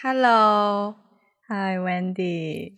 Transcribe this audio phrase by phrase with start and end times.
[0.00, 2.74] Hello，Hi Wendy。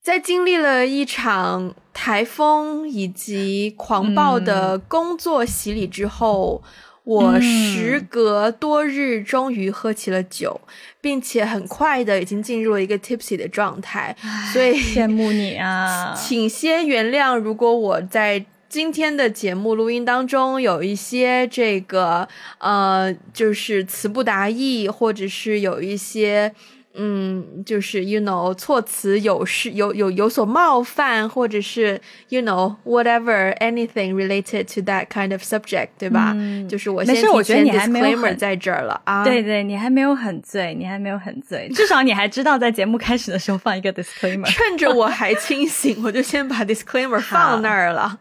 [0.00, 6.62] 在经历了一场台风以及狂暴的工作洗礼之后，
[7.02, 10.60] 我时隔多日终于喝起了酒，
[11.00, 14.16] 并且很快的已经进入了一个 tipsy 的状态。
[14.52, 18.46] 所以羡慕你啊，请先原谅，如果我在。
[18.70, 26.54] 今天的节目录音当中有一些这个呃，就是词不达意，或者是有一些
[26.94, 36.36] 嗯，就是 you know 措辞有失有有有所冒犯，或者是 you know whatever anything related to that kind of subject，对吧？
[36.68, 48.20] 就是我先我觉得你还没有很在这儿了啊，对对，你还没有很醉，你还没有很醉，至少你还知道在节目开始的时候放一个 disclaimer，趁着我还清醒，我就先把 disclaimer 放那儿了。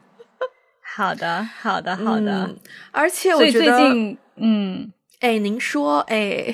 [0.99, 2.53] 好的，好的，好的。
[2.91, 6.53] 而且我觉得，最近，嗯，哎，您说，哎，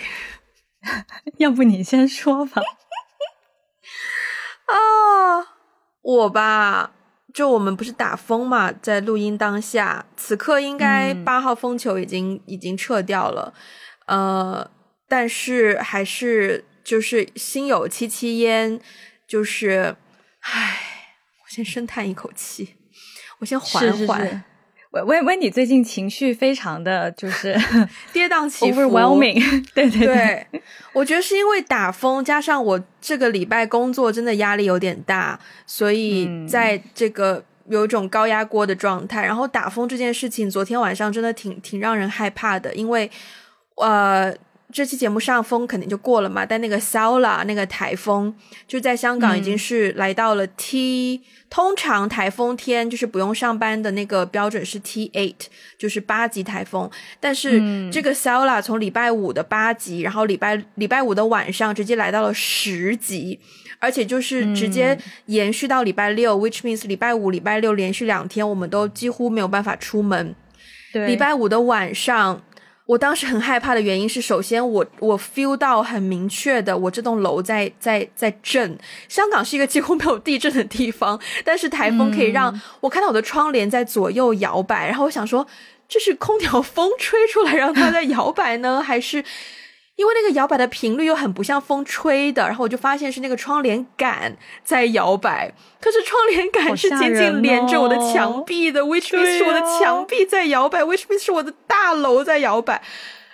[1.39, 2.61] 要不你先说吧。
[4.67, 4.77] 啊，
[6.03, 6.91] 我吧，
[7.33, 13.51] 就我们不是打风嘛，在录音当下，此刻应该八号风球已经已经撤掉了，
[14.05, 14.69] 呃，
[15.07, 18.79] 但是还是就是心有戚戚焉，
[19.27, 19.95] 就是，
[20.41, 20.77] 唉，
[21.43, 22.74] 我先深叹一口气。
[23.39, 24.43] 我先缓缓。
[24.91, 27.53] 温温温，你最近情绪非常的就是
[28.13, 28.79] 跌宕起伏。
[29.75, 30.47] 对对对，
[30.93, 39.25] 我觉得是因为打风，加上我这个礼拜工作真的压力有点大，所以在这个有一种高压锅的状态。
[39.25, 43.11] 然后打风这件事情，昨天晚上真的挺挺让人害怕的，因为
[43.75, 44.33] 呃。
[44.75, 48.35] 这期节目上风肯定就过了嘛，但那个 Saula 那个台风
[48.67, 55.45] 就在香港已经是来到了 T，通常台风天就是不用上班的那个标准是 T eight，
[55.77, 56.91] 就是八级台风。
[57.21, 63.39] 但是这个 Saula 从礼拜五的八级，然后礼拜礼拜五的晚上直接来到了十级，
[63.79, 64.97] 而且就是直接
[65.27, 70.35] 延续到礼拜六，which means 礼拜五、礼拜六连续两天我们都几乎没有办法出门。
[70.91, 72.41] 对，礼拜五的晚上。
[72.85, 78.77] 我当时很害怕的原因是，首先我我 feel 到很明确的，我这栋楼在在在震。
[79.09, 84.87] 香港是一个几乎没有地震的地方，但是台风可以让我看到我的窗帘在左右摇摆。
[84.87, 85.47] 然后我想说，
[85.87, 89.23] 这是空调风吹出来让它在摇摆呢，还是？
[89.95, 102.81] 因为那个摇摆的频率又很不像风吹的，然后我就发现是那个窗帘杆在摇摆，可是窗帘杆是紧紧连着我的墙壁的，which means 是我的墙壁在摇摆，which means 是我的大楼在摇摆。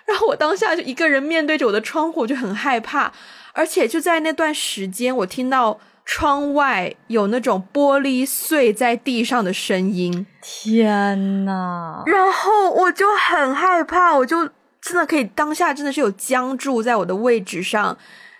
[0.06, 3.12] 然后我当下就一个人面对着我的窗户，我就很害怕，
[3.54, 12.04] 而且就在那段时间，我听到窗外有那种玻璃碎在地上的声音，天呐！
[12.06, 14.50] 然后我就很害怕，我就。
[14.82, 17.96] 真的可以，当下真的是有僵住在我的位置上，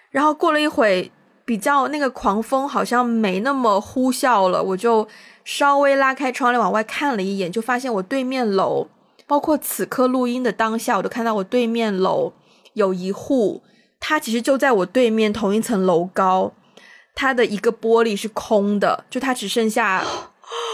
[0.10, 1.12] 然后过了一会，
[1.46, 5.08] 比较那个狂风好像没那么呼啸了，我就
[5.46, 8.88] 稍微拉开窗帘往外看了一眼，就发现我对面楼，
[9.28, 12.34] 包括此刻录音的当下，我都看到我对面楼
[12.74, 13.62] 有一户，
[14.00, 16.52] 它其实就在我对面同一层楼高，
[17.14, 20.04] 它的一个玻璃是空的，就它只剩下，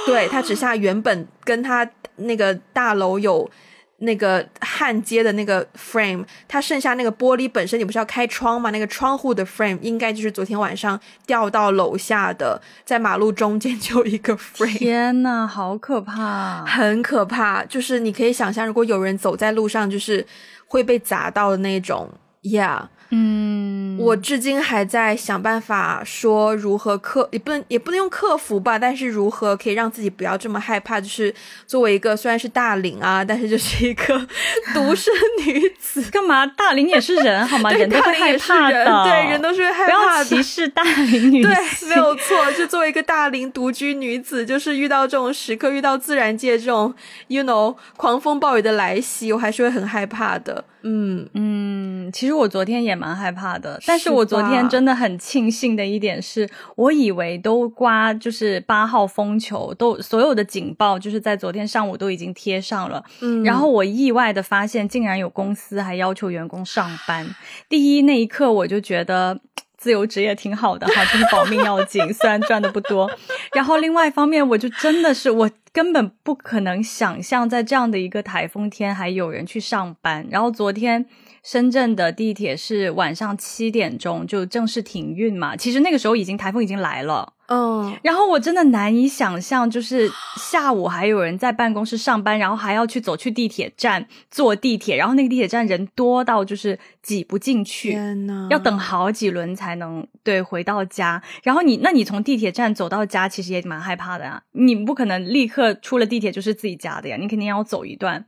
[0.05, 3.49] 对，它只剩下原本跟它那个大楼有。
[3.99, 8.69] 那个焊接的那个 frame，它剩下那个玻璃本身，你不是要开窗吗？
[8.69, 14.77] 那个窗户的 frame 应该就是昨天晚上掉到楼下的，在马路中间就一个 frame。
[14.77, 17.65] 天呐，好可怕，很可怕！
[17.65, 20.25] 就是你可以想象，如果有人走在路上，就是
[20.67, 22.07] 会被砸到的那种
[22.43, 22.83] ，yeah。
[23.09, 30.99] 嗯，我至今还在想办法说如何克，也不能也不能用克服吧，但是如何可以让自己不要这么害怕？
[30.99, 31.33] 就是
[31.65, 34.27] 作为一个虽然是大龄啊，但是就是一个
[34.73, 35.13] 独生
[35.45, 36.45] 女子， 干嘛？
[36.45, 37.71] 大龄也是人好吗？
[37.71, 39.87] 人都会害怕的，对，人都是会害怕。
[39.87, 41.53] 不要歧视大龄女对，
[41.87, 42.51] 没有错。
[42.57, 46.93] 就作为一个大龄独居女子，就是遇到这种时刻，遇到自然界这种
[47.27, 50.65] you know 狂风暴雨的来袭，我还是会很害怕的。
[50.83, 67.27] 嗯嗯，其实我昨天也蛮害怕的，但是我昨天真的很庆幸的一点是，我以为都刮就是八号风球，都所有的警报就是在昨天上午都已经贴上了，嗯，然后我意外的发现，竟然有公司还要求员工上班，
[67.69, 69.39] 第一那一刻我就觉得。
[69.79, 73.07] 自由职业挺好的哈，就是保命要紧， 虽然赚的不多。
[73.53, 80.25] 然后另外一方面，我就真的是我根本不可能想象在这样的一个台风天还有人去上班。
[80.29, 81.05] 然后昨天
[81.43, 87.33] 深圳的地铁是晚上七点钟就正式停运嘛，其实那个时候已经台风已经来了。
[87.49, 101.23] 嗯，然后我真的难以想象，就是下午还有人在办公室上班，然后还要去走去地铁站坐地铁，然后那个地铁站人多到就是挤不进去，天呐，要等好几轮才能对回到家。
[101.41, 108.25] 然后你，那你从地铁站走到家，其实也蛮害怕的啊，你不可能立刻出了地铁就是自己家的呀，你肯定要走一段。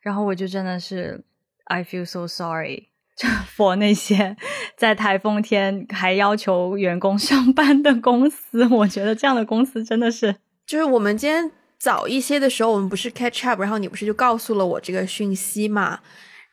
[0.00, 1.22] 然后我就真的是
[1.64, 2.88] ，I feel so sorry。
[3.54, 4.36] for 那些
[4.74, 10.34] 在台风天还要求员工 上班的公司，我觉得这样的公司真的是，
[10.66, 16.00] 就是我们今天早一些的时候，我们不是 catch up，然后你不是就告诉了我这个讯息嘛？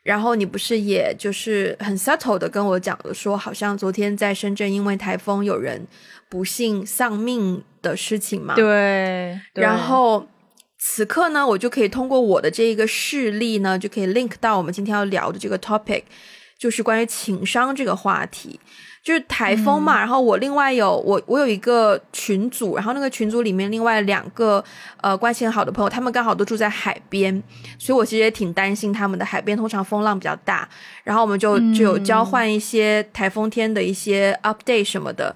[0.03, 5.87] 然后你不是也就是很 subtle 的跟我讲了，说好像昨天在深圳因为台风有人
[6.29, 8.55] 不幸丧命的事情嘛？
[8.55, 9.39] 对。
[9.53, 10.27] 然后
[10.77, 16.03] 此刻呢，我就可以通过我的这一个事例呢，就可以 link 到我们今天要聊的这个 topic。
[16.59, 18.59] 就是关于情商这个话题，
[19.01, 19.97] 就是台风嘛。
[19.97, 24.61] 然后我另外有我我有一个群组，然后那个群组里面另外两个
[24.99, 27.41] 呃关系很好的朋友，他们刚好都住在海边，
[27.77, 29.23] 所以我其实也挺担心他们的。
[29.23, 30.67] 海边通常风浪比较大，
[31.05, 35.33] 然后我们就就有交换一些台风天的一些 update 什么的。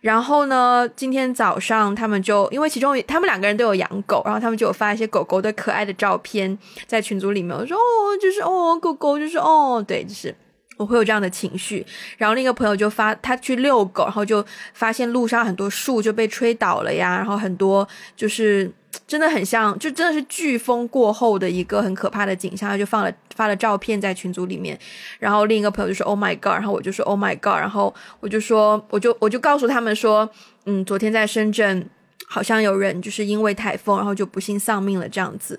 [0.00, 6.56] 然后呢，今天早上他们就因为其中他们两个人都有养狗，然后他们就有发一些狗狗的可爱的照片
[6.86, 7.56] 在群组里面。
[7.56, 10.34] 我说哦，就是哦，狗狗就是哦，对，就是。
[10.78, 11.84] 我会有这样的情绪，
[12.16, 14.42] 然后另一个朋友就发他去遛狗，然后就
[14.72, 17.86] 发现路上很多树就被吹倒了呀，然后很多
[18.16, 18.70] 就是
[19.06, 24.78] 真的很像，就真的是飓风过后的一个很可怕的景象，他就放了发了照片在群组里面，
[25.18, 30.30] 然后另一个朋友就说 Oh my god，然后我就说 Oh my god，然后我就说我就我就告诉他们说，
[30.66, 31.84] 嗯，昨天在深圳
[32.26, 35.58] 好像有人就是因为台风，然后就不幸丧命了这样子。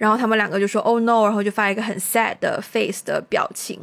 [0.00, 3.78] 然后他们两个就说 “Oh no”，然后就发一个很 sad 的 face 的表情。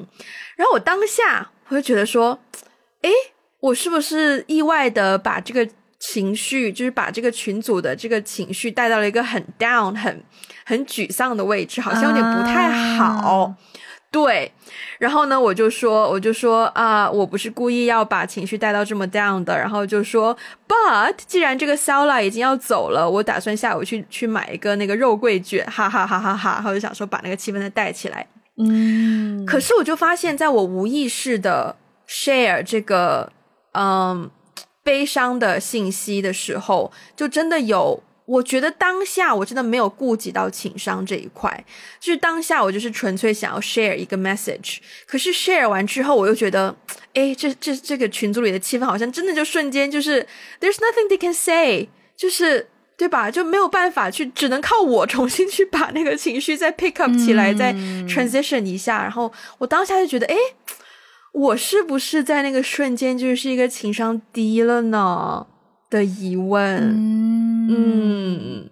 [0.56, 2.40] 然后我当下我就觉得说，
[3.04, 3.12] 诶，
[3.60, 5.70] 我是不是意外的把这个
[6.00, 10.24] 情绪，就是把这个群组的这个情绪带到了一个很 down、很
[10.66, 13.54] 很沮丧的位置，好像有点不太好。
[14.10, 14.52] 对，
[15.00, 20.36] 然后呢，我就说，我就说啊，我不是故意要把情绪带到这么 down 的，然后就说
[20.68, 28.26] ，but 既然这个 Sala 已经要走了，我打算下午去去买一个那个肉桂卷，哈哈哈哈哈，然后就想说把那个气氛再带起来。
[28.58, 31.76] 嗯，可是我就发现，在我无意识的
[32.08, 33.32] share 这个
[33.74, 34.32] 嗯
[34.84, 38.02] 悲伤的信息的时候，就真的有。
[38.28, 41.66] 我觉得当下我真的没有顾及到情商这一块，
[41.98, 46.76] 就是当下我就是纯粹想要 share 一个 message，可是 share 完之后，我又觉得，
[47.14, 50.22] 哎，这这这个群组里的气氛好像真的就瞬间就是
[50.60, 51.88] there's nothing they can say，
[52.18, 53.32] 就是对吧？
[53.32, 57.72] 就没有办法去，只能靠我重新去把那个情绪再 pick up 起来，再
[58.10, 59.02] transition 一下。
[59.02, 60.36] 然后我当下就觉得，哎，
[61.32, 65.48] 我是不是在那个瞬间就是一个情商低了呢？
[65.90, 66.96] 的疑问，
[67.70, 68.70] 嗯，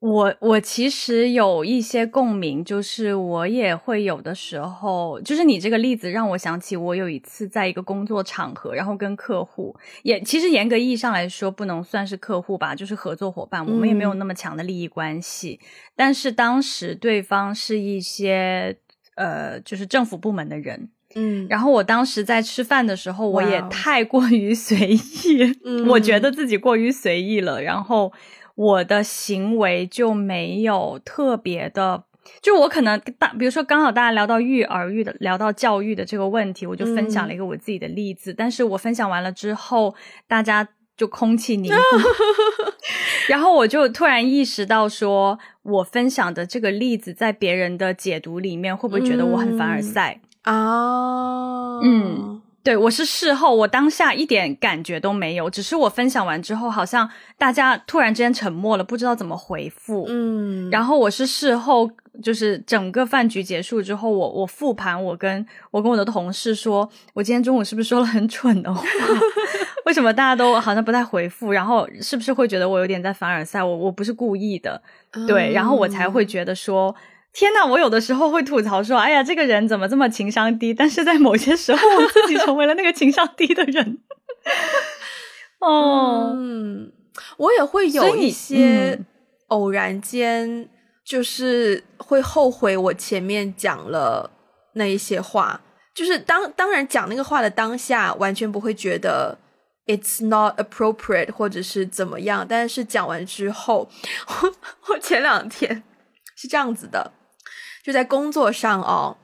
[0.00, 15.58] 我我其实有一些共鸣，就是我也会有的时候，就是你这个例子让我想起，我有一次在一个工作场合，然后跟客户，也其实严格意义上来说不能算是客户吧，就是合作伙伴，我们也没有那么强的利益关系，
[15.96, 18.76] 但是当时对方是一些
[19.16, 20.90] 呃，就是政府部门的人。
[21.14, 25.54] 嗯，然后我当时在吃饭的时候，我也太过于随意，
[25.88, 28.12] 我觉得自己过于随意了，然后
[28.54, 32.04] 我的行为就没有特别的，
[32.42, 39.94] 就我可能大，比如说刚好大家聊到育儿育的，聊到教育的这个问题，我就分享了一个我自己的例子，但是我分享完了之后，
[40.26, 41.78] 大家就空气凝固，
[43.28, 50.20] 然后我就突然意识到，说我分享的这个例子在别人的解读里面，会不会觉得我很凡尔赛？
[50.44, 57.08] 啊，嗯，对我是事后，我当下一点感觉都没有，只是我分享完之后，好像
[57.38, 61.90] 大家突然之间沉默了，不知道怎么回复，嗯，然后我是事后，
[62.22, 68.82] 就是整个饭局结束之后，我我复盘，我跟我跟我的同事说，我今天中午是不是说了很蠢的话？
[69.86, 71.52] 为什么大家都好像不太回复？
[71.52, 73.62] 然后是不是会觉得我有点在凡尔赛？
[73.62, 74.82] 我我不是故意的，
[75.26, 76.94] 对，然后我才会觉得说。
[77.34, 83.98] 天呐，我有的时候会吐槽说：“哎呀，这个人怎么这么情商低？”但是在某些时候，我自己成为了那个情商低的人。
[85.60, 86.92] 哦，嗯，
[87.38, 89.00] 我也会有一些
[89.48, 90.68] 偶然间，
[91.04, 94.30] 就是会后悔我前面讲了
[94.74, 95.60] 那一些话。
[95.92, 99.36] 就是当当然讲那个话的当下，完全不会觉得
[99.86, 102.46] it's not appropriate 或者是怎么样。
[102.48, 103.88] 但是讲完之后，
[104.28, 104.54] 我
[104.94, 105.82] 我前两天
[106.36, 107.12] 是这样子的，
[107.84, 109.16] 就在工作上哦。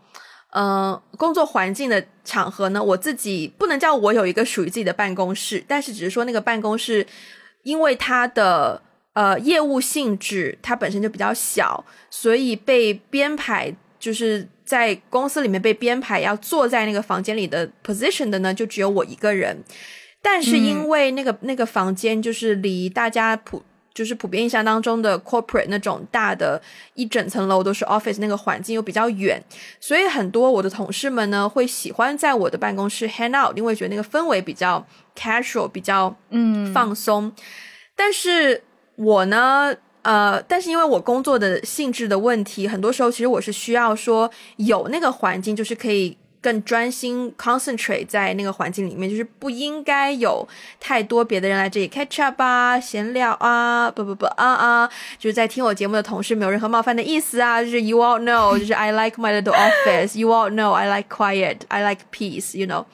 [0.52, 7.07] 嗯，工作环境的场合呢，我自己不能叫我有一个属于自己的办公室，但是只是说那个办公室，
[7.62, 19.62] 因为它的呃业务性质，它本身就比较小，所以被编排就是在公司里面被编排要坐在那个房间里的 position 的呢，就只有我一个人。
[20.21, 23.62] 但是因为那个那个房间就是离大家普。
[23.92, 26.61] 就是普遍印象当中的 corporate 那种大的
[26.94, 29.42] 一整层楼都是 office 那个环境又比较远，
[29.80, 37.32] 所以很多我的同事们呢会喜欢在我的办公室 hang out，因为觉得那个氛围比较 casual，比较嗯放松。
[37.97, 38.62] 但是
[38.97, 46.16] 我呢，呃，但是因为我工作的性质的问题，很多时候其实我是需要说有那个环境，就是可以。
[46.40, 50.47] 更专心 concentrate 在那个环境里面，就是不应该有
[50.78, 61.14] 太多别的人来这里 catch up 啊、闲聊啊，不不不啊啊，就是在听我节目的同事没有任何冒犯的意思啊，就是 you all know，就是 I like my little office，you all know I like
[61.14, 62.87] quiet，I like peace，you know。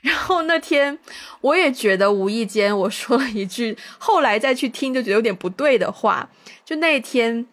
[0.00, 0.96] 然后那天
[1.40, 6.28] 我也觉得无意间我说了一句，后来再去听就觉得有点不对的话，
[6.64, 7.44] 就那天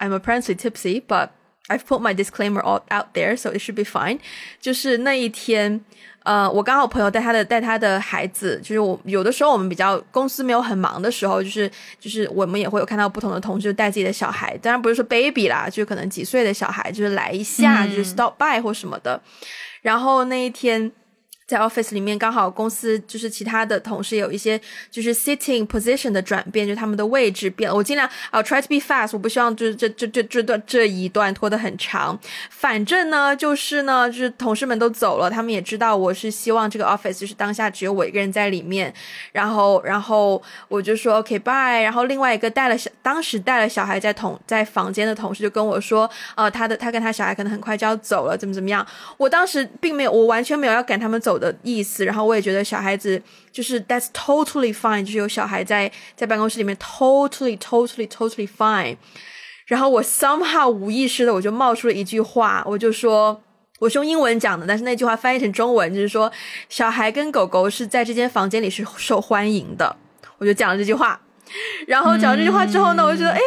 [0.00, 1.28] I'm apparently tipsy，but
[1.68, 4.18] I've put my disclaimer all out there, so it should be fine.
[4.60, 5.80] 就是那一天，
[6.22, 19.20] 呃，我刚好朋友带他的带他的孩子，就是我有的时候我们比较公司没有很忙的时候，就是就是我们也会有看到不同的同事带自己的小孩，当然不是说 baby 啦，就是可能几岁的小孩，就是来一下，就是 stop by 或什么的。
[19.82, 20.92] 然后那一天。
[21.46, 24.60] 在 office 里面，刚好公司就是其他的同事有一些
[24.90, 27.76] 就是 sitting position 的转变，就他们的位置变了。
[27.76, 32.18] 我尽量，I'll try to be fast，我不希望就是这这这这段这一段拖得很长。
[32.50, 38.92] 反正呢，就是呢，就是同事们都走了，他们也知道我是希望这个 office 就是当下只有我一个人在里面。
[39.30, 41.80] 然后，然后我就说 OK bye。
[41.80, 48.84] 然后另外一个带了小，当时带了小孩在同在房间的同事就跟我说，呃，他的他跟他小孩可能很快就要走了，怎么怎么样。
[49.16, 51.35] 我当时并没有，我完全没有要赶他们走。
[51.38, 53.20] 的意思，然后我也觉得小孩子
[53.52, 58.96] 就是 that's totally fine，就是有小孩在在办公室里面 totally totally totally fine。
[59.66, 63.42] 然后我 somehow 无意识的我就冒出了一句话，我就说
[63.78, 66.30] 我是用英文讲的，但是那句话翻译成中文就是说
[66.68, 69.96] 小孩跟狗狗是在这间房间里是受欢迎的，
[70.38, 71.20] 我就讲了这句话。
[71.86, 73.40] 然后讲了这句话之后呢，我就觉得哎。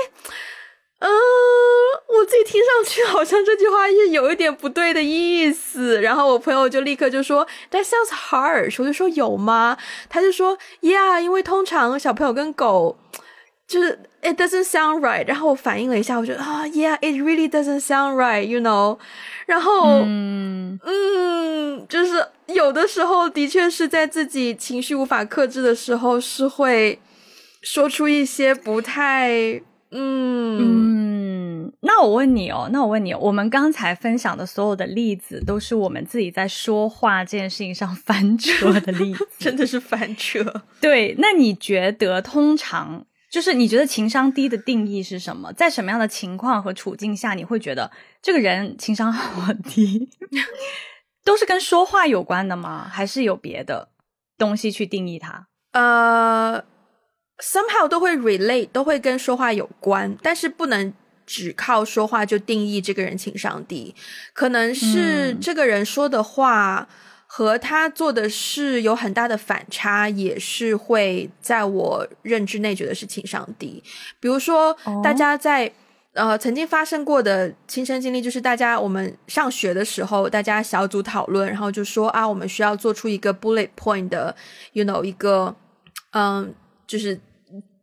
[1.01, 9.77] 我自己听上去好像这句话是有一点不对的意思，然后我朋友就立刻就说 That sounds harsh，我就说有吗？
[10.09, 12.97] 他就说 Yeah，因为通常小朋友跟狗
[13.67, 15.25] 就是 It doesn't sound right。
[15.25, 18.97] 然后我反应了一下，我觉得啊，Yeah，it really doesn't sound right，you know。
[19.45, 26.99] 然后嗯嗯，就是有的时候的确是在自己情绪无法克制的时候，是会
[27.61, 29.61] 说出一些不太。
[29.91, 40.63] 嗯嗯，那我问你哦，那我问你，我们刚才分享的所有的例子，都是我们自己在说话这件事情上 翻车的例子， 真的是翻车。
[40.79, 45.51] 对，那你觉得通常就是你觉得情商低的定义是什么？
[45.53, 47.91] 在什么样的情况和处境下，你会觉得
[48.22, 50.10] 这个人情商好低？
[51.25, 52.88] 都是跟说话有关的吗？
[52.91, 53.89] 还是有别的
[54.38, 55.48] 东西去定义它？
[55.74, 56.63] 呃。
[57.41, 60.93] Somehow 都会 relate，都会跟说话有关，但是不能
[61.25, 63.93] 只靠说话就定义这个人情商低，
[64.34, 66.89] 可能是这个人说的话
[67.27, 73.84] 和他做的事有很大的反差，也是会在我认知内觉得是情商低。
[74.19, 75.72] 比如说，大家在
[76.13, 84.36] 呃曾经发生过的亲身经历，就是大家我们上学的时候，大家小组讨论，然后就说啊，我们需要做出一个 bullet point 的
[84.74, 85.55] ，you know，一个
[86.12, 86.53] 嗯，
[86.86, 87.19] 就是。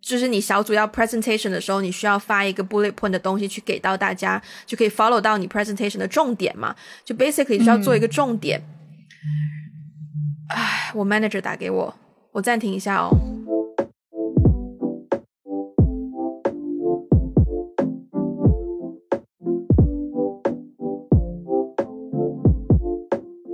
[0.07, 6.77] 就是你小组要 presentation 的时候，你需要发一个 bullet point 的东西去给到大家，就可以 follow 到你 presentation 的重点嘛？
[7.05, 8.63] 就 basically 是要做一个重点。
[10.51, 11.93] 唉，我 manager 打给我，
[12.31, 13.11] 我暂停一下哦。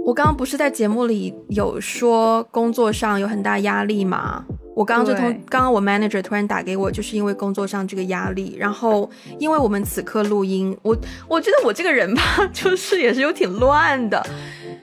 [0.04, 4.44] 我刚刚不是在节目里有说工作上有很大压力吗？
[4.82, 8.56] 我刚刚就通，刚刚我 manager 突然打给我，就是因为工作上这个压力。
[8.58, 9.08] 然后，
[9.38, 10.96] 因为我们此刻录音，我
[11.28, 12.22] 我觉得我这个人吧，
[12.52, 14.20] 就是也是有挺乱的。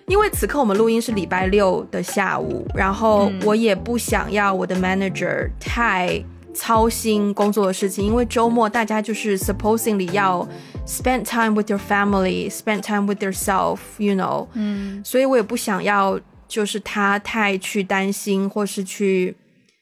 [0.07, 10.47] 因为此刻我们录音是礼拜六的下午，然后我也不想要我的 manager 太操心工作的事情，因为周末大家就是 supposingly 要
[10.87, 16.17] spend time with your family，spend time with yourself，you know，嗯，所以我也不想要。
[16.49, 19.35] 就是他太去担心，或是去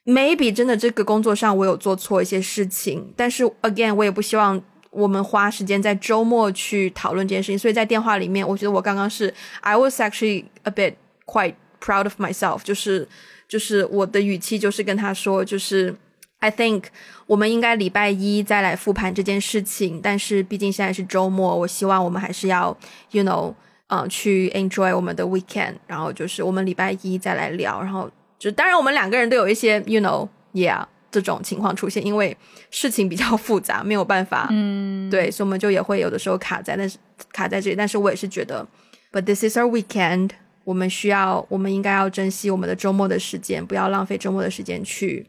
[0.08, 4.60] maybe 真的这个工作上我有做错一些事情，但是 again 我也不希望
[4.90, 10.94] 我们花时间在周末去讨论这件事情，所以在电话里面，我觉得我刚刚是 I was actually a bit
[11.26, 13.08] quite proud of myself，就是
[13.50, 15.94] 就是我的语气就是跟他说，就是
[16.40, 16.86] I think
[17.26, 22.76] 我们应该礼拜一再来复盘这件事情，但是毕竟现在是周末，我希望我们还是要
[23.12, 23.54] you know。
[23.90, 32.36] 嗯，去 enjoy 我们的 weekend，然后就是我们礼拜一再来聊，然后就当然我们两个人都有一些 you know yeah 这种情况出现，因为
[32.70, 36.98] 事情比较复杂，没有办法，嗯，对，所以我们就也会有的时候卡在，但是
[37.32, 38.68] 卡在这里，但是我也是觉得
[39.12, 40.32] ，but this is our weekend，
[40.66, 45.26] 我们需要，我们应该要珍惜我们的周末的时间，不要浪费周末的时间去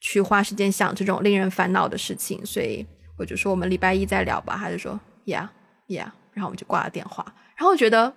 [0.00, 5.48] 去花时间想这种令人烦恼的事情，所以我就说我们礼拜一再聊吧，他就说 yeah
[5.88, 7.24] yeah，然后我们就挂了电话。
[7.56, 8.12] 然后我觉得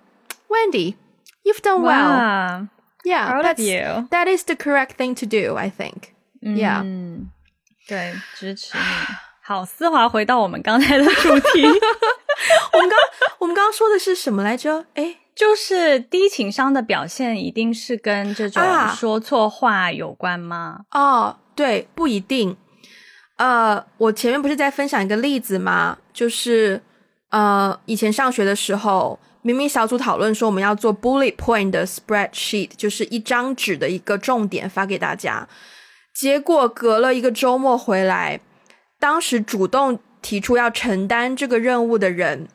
[0.50, 2.68] ，Wendy，you've done well.
[3.08, 5.56] Yeah, that's that is the correct thing to do.
[5.56, 6.14] I think.
[6.42, 6.82] Yeah.
[6.84, 7.30] 嗯，
[7.88, 8.84] 对，支持你。
[9.42, 11.64] 好，思华，回到我们刚才的主题。
[12.74, 13.00] 我们刚
[13.40, 14.86] 我们刚刚说的是什么来着？
[14.96, 18.62] 哎，就是低情商的表现，一定是跟这种
[18.96, 20.82] 说错话有关吗？
[20.92, 22.58] 哦，对，不一定。
[23.38, 25.98] 呃，我前面不是在分享一个例子吗？
[26.12, 26.82] 就是
[27.30, 29.18] 呃，以前上学的时候。
[29.48, 35.48] 明明小组讨论说我们要做 bullet point 的 spreadsheet，就是一张纸的一个重点发给大家。
[36.14, 38.42] 结果隔了一个周末回来，
[39.00, 42.50] 当时主动提出要承担这个任务的人，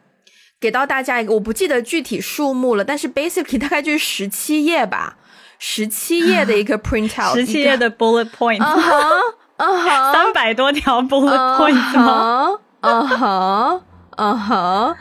[0.61, 5.17] 给到大家一个我不记得具体数目了，但是 basically 大概就是十七页吧，
[5.59, 9.21] 十七页的一个 printout，十七页的 bullet point，嗯哼，
[9.57, 12.59] 嗯哼，三百多条 bullet point 吗？
[12.81, 13.83] 嗯哼，
[14.19, 14.95] 嗯哼。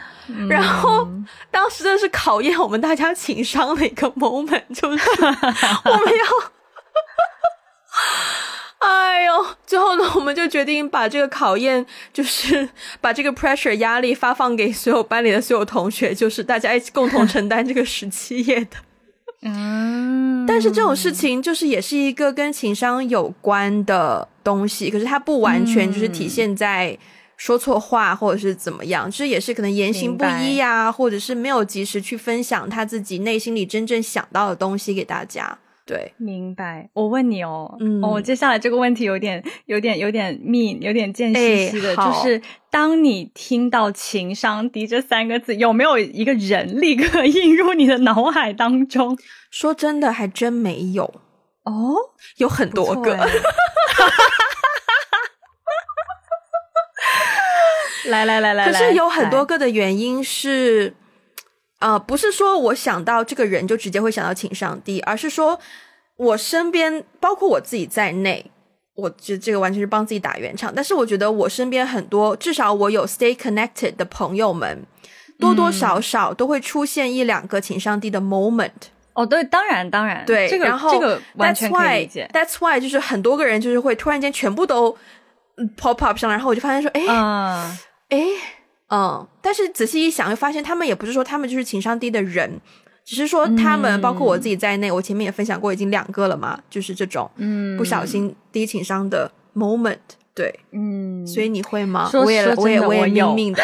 [0.50, 1.08] 然后
[1.50, 5.10] 当时真的是考验我们大家情商的一个 moment，就是
[5.86, 6.26] 我们要，
[8.88, 12.70] 哎呦，最后呢，我们就决定把这个考验，就是
[13.02, 18.78] 把这个 pressure 压力发放给所有班里的所有同学，就是大家一起共同承担这个十七页的。
[19.44, 26.98] 嗯，但是这种事情就是也是一个跟情商有关的东西，可是它不完全就是体现在。
[27.42, 35.58] 说错话或者是怎么样，这也是可能言行不一呀，或者是没有及时去分享他自己内心里真正想到的东西给大家。
[35.84, 36.88] 对，明白。
[36.94, 49.18] 我问你哦，嗯，我接下来这个问题有点、有点、有点密，有点贱兮兮的，就是当你听到“情商低”这三个字，有没有一个人立刻 映入你的脑海当中？
[49.50, 51.06] 说真的，还真没有
[51.64, 51.96] 哦，
[52.38, 53.18] 有很多个。
[58.06, 60.94] 来来来来，可是有很多个的原因是，
[61.80, 65.60] 呃，不是说我想到这个人就直接会想到请上帝，而是说
[66.18, 68.52] 我身边包括我自己在内，
[68.96, 70.72] 我觉得这个完全是帮自己打圆场。
[70.76, 74.86] 但是我觉得我身边很多，至少我有 stay connected 的朋友们，
[75.40, 78.72] 多多少少都会出现一两个请上帝的 moment。
[79.14, 82.30] 哦，对，当然当然，对，然后这个完全可以理解。
[82.34, 84.98] That's why 就是很多个人就是会突然间全部都
[85.78, 87.78] pop up 上来，然后我就发现说，哎。
[88.12, 88.20] 哎，
[88.90, 92.60] 嗯，但是仔细一想，会发现他们也不是说他们就是情商低的人，
[93.06, 99.98] 只是说他们，包括我自己在内，我前面也分享过，已经两个了嘛，就是这种，嗯，不小心低情商的 moment，
[100.36, 102.12] 对，嗯，所以你会吗？
[102.14, 103.64] 我也，我也，我也命命的，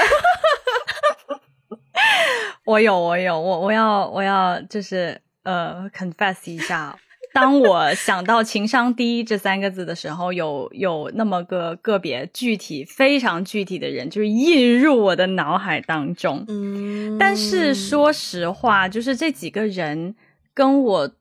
[2.66, 6.98] 我有，我有，我我要，我要，就是呃，confess 一下。
[7.40, 16.44] 当我想到情商低这三个字的时候，有有那么个个别具体非常具体的人，就是映入我的脑海当中。
[16.48, 20.16] 嗯，但是说实话，就是这几个人
[20.54, 21.12] 跟我。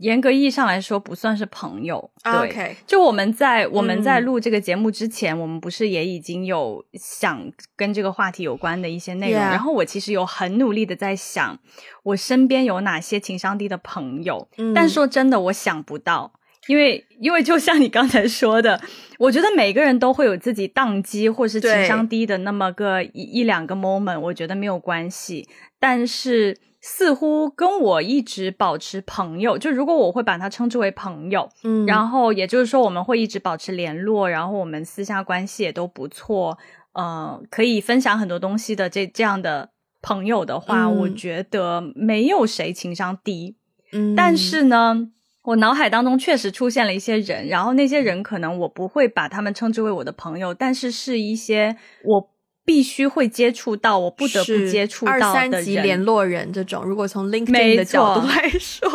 [0.00, 2.10] 严格意义上来说，不算是朋友。
[2.22, 9.40] 对，就我们在我们在录这个节目之前，我们不是也已经有想跟这个话题有关的一些内容。
[9.40, 11.58] 然后我其实有很努力的在想，
[12.02, 14.48] 我身边有哪些情商低的朋友。
[14.74, 16.32] 但说真的，我想不到，
[16.68, 18.80] 因为因为就像你刚才说的，
[19.18, 25.48] 我觉得每个人都会有自己宕机或是情商低的那么个一一两个 moment，我觉得没有关系。
[25.80, 26.56] 但是。
[26.80, 36.56] 似乎跟我一直保持朋友，就如果我会把他称之为朋友，嗯，然后也就是说我们会一直保持联络，然后我们私下关系也都不错，
[36.92, 43.56] 呃，可以分享很多东西的这这样的朋友的话，我觉得没有谁情商低，
[43.92, 45.08] 嗯，但是呢，
[45.42, 52.30] 我脑海当中确实出现了一些人，然后那些人可能我不会把他们称之为我的朋友，但是是一些我。
[52.68, 56.84] 必须会接触到，我不得不接触到的二三级联络人这种。
[56.84, 58.90] 如果从 LinkedIn 的角度来说，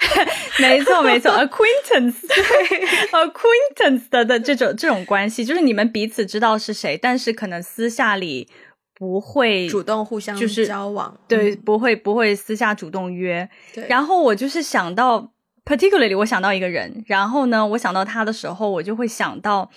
[0.58, 8.48] 没错没错，acquaintance，对， acquaintance 的的这种这种关系，就是你们彼此知道是谁，但是可能私下里
[8.94, 11.60] 不会主动互相就是交往，对，嗯。
[11.62, 13.46] 不会不会私下主动约。
[13.86, 15.30] 然后我就是想到
[15.66, 19.70] ，particularly 我想到一个人，然后呢，我想到他的时候，我就会想到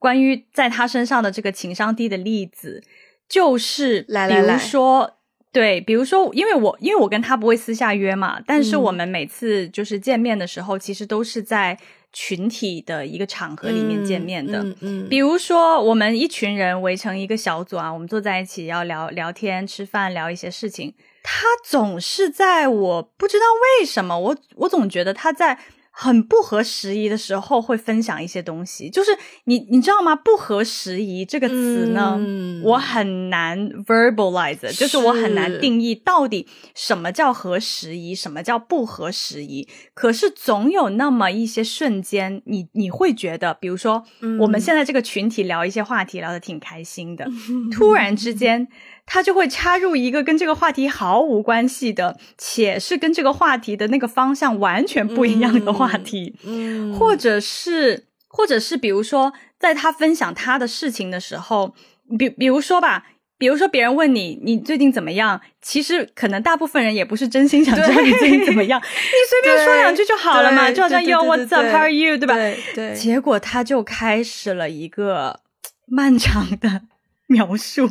[0.00, 2.82] 关于在他身上的这个情商低的例子，
[3.28, 5.18] 就是比如来来来说。
[5.52, 11.76] 对，比如说，因为我因为我跟他不会私下约嘛，但是嗯我们每次就是见面的时候，其实都是在
[12.12, 14.62] 群体的一个场合里面见面的。
[14.62, 20.94] 嗯嗯比如说，我们一群人围成一个小组啊，我们坐在一起要聊聊天、吃饭、聊一些事情。
[21.24, 23.46] 他总是在我不知道
[23.80, 25.58] 为什么，我我总觉得他在
[26.02, 28.88] 很不合时宜的时候会分享一些东西。
[28.88, 29.10] 就是
[29.44, 30.16] 你你知道吗？
[30.16, 39.68] 不合时宜这个词呢，嗯我很难 verbalize，就是我很难定义到底什么叫合时宜，什么叫不合时宜。
[39.92, 44.02] 可是总有那么一些瞬间，你你会觉得，比如说、
[44.38, 47.28] 我们现在这个群体聊一些话题聊得挺开心的，
[47.70, 48.68] 突然之间。
[49.12, 61.74] 他就会插入一个跟这个话题毫无关系的，且是跟这个话题的那个方向完全不一样的话题，嗯，或者是，或者是，比如说，在他分享他的事情的时候，
[62.16, 63.04] 比比如说吧，
[63.36, 71.76] 比如说别人问你你最近怎么样，其实可能大部分人也不是真心想知道你最近怎么样，你随便说两句就好了嘛，就好像对对 Yo 对 What's up?
[71.76, 72.34] Are you 对吧？
[72.36, 75.40] 对对，结果他就开始了一个
[75.90, 76.82] 漫长的
[77.30, 77.88] 描述，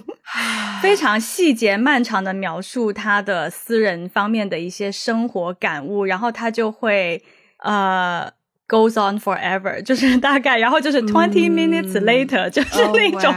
[0.81, 7.23] 非常细节漫长的描述他的私人方面的一些生活感悟，然后他就会
[7.63, 8.31] 呃
[8.67, 13.33] goes on forever， 就是大概，然后就是 twenty minutes 嗯 later，、就是哦那种，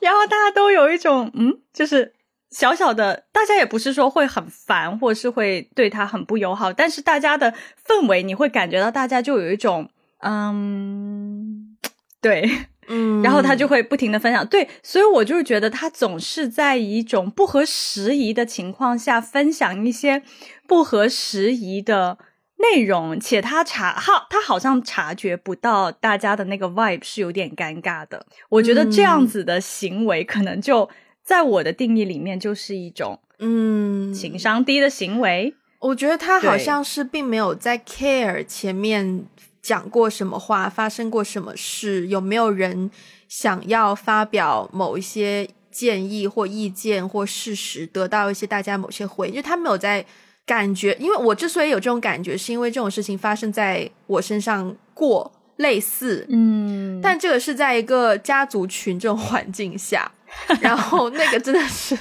[0.00, 2.12] 然后大家都有一种嗯，就是。
[2.48, 7.52] 小小的，大家也不是说会很烦，或是会对他很不友好，但是大家的
[7.84, 11.76] 氛围，你会感觉到大家就有一种，嗯，
[12.22, 12.48] 对，
[12.88, 20.22] 嗯，然后他就会不停的分享，对，所以我就是觉得他总是在一种不合时宜的情况下分享一些
[20.66, 22.18] 不合时宜的
[22.58, 28.26] 内容，且他察好他好像察觉不到大家的那个 vibe 是有点尴尬的。
[28.48, 30.88] 我觉得这样子的行为可能就
[31.22, 35.54] 在我的定义里面就是一种嗯，情商低的行为。
[35.80, 39.26] 我觉得他好像是并没有在 care 前面
[39.66, 42.88] 讲过什么话，发生过什么事，有没有人
[43.28, 50.06] 想要发表某一些建议或意见或事实，得到一些大家某些回应，就他没有在
[50.46, 50.96] 感觉。
[51.00, 60.12] 因为我之所以有这种感觉，是因为这种事情发生在我身上过类似，嗯，但这个是在一个家族群这种环境下，
[60.62, 61.98] 然后那个真的是，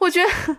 [0.00, 0.56] 我觉得，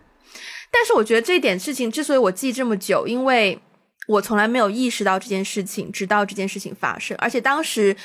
[0.71, 3.59] 但是我觉得这一点事情之所以我记这么久，因为
[4.07, 7.95] 我从来没有意识到这件事情，直到这件事情发生，而且当时，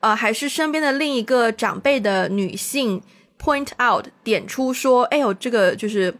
[0.00, 3.02] 呃，还是身边的另一个长辈的女性
[3.38, 6.14] point out 点出说，哎呦，这个就是。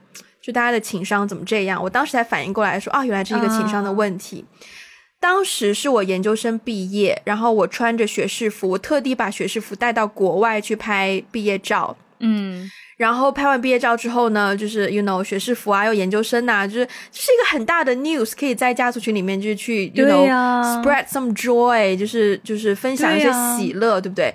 [0.44, 1.82] 就大家的情商怎么这样？
[1.82, 4.44] 我当时才反应过来说啊，原来这是一个情商的问题。
[5.18, 11.96] 当时是我研究生毕业，然后我穿着学士服，我特地把学士服带到国外去拍毕业照。
[12.18, 24.32] 嗯然后拍完毕业照之后呢，就是 you know 学士服啊，又研究生呐、就是这是一个很大的 news，可以在家族群里面就是去 you know、呀 spread some joy，就是就是分享一些喜乐，对不对？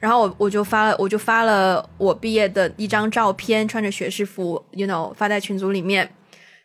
[0.00, 6.10] 然后我我就发了我就发了我毕业的一张照片，穿着学士服，you know 发在群组里面。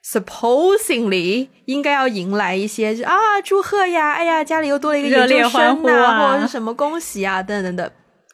[0.06, 7.92] Supposingly 应该要迎来一些就啊祝贺呀，哎呀家里又多了一个研究生呐啊或者是什么恭喜啊等等等等，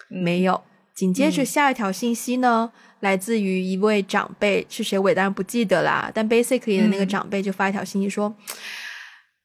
[0.09, 0.59] 没有。
[0.99, 6.11] 紧接着下一条信息呢，来自于一位长辈，是谁我当然不记得啦。
[6.13, 8.35] 但 basically 的那个嗯长辈就发一条信息说，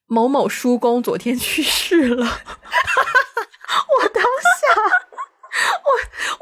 [0.08, 2.26] 某某叔公昨天去世了。
[2.26, 4.82] 我当下，
[5.84, 5.90] 我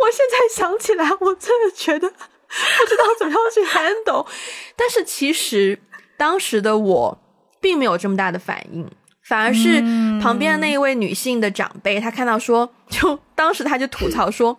[0.03, 4.27] 我现在想起来，我真的觉得不知道怎么样去 handle。
[4.75, 5.79] 但是其实
[6.17, 7.23] 当时的我
[7.61, 8.91] 并没有这么大的反应。
[9.25, 9.81] 反而是
[10.21, 14.59] 旁边的那一位女性的长辈，她看到说，就当时她就吐槽说：“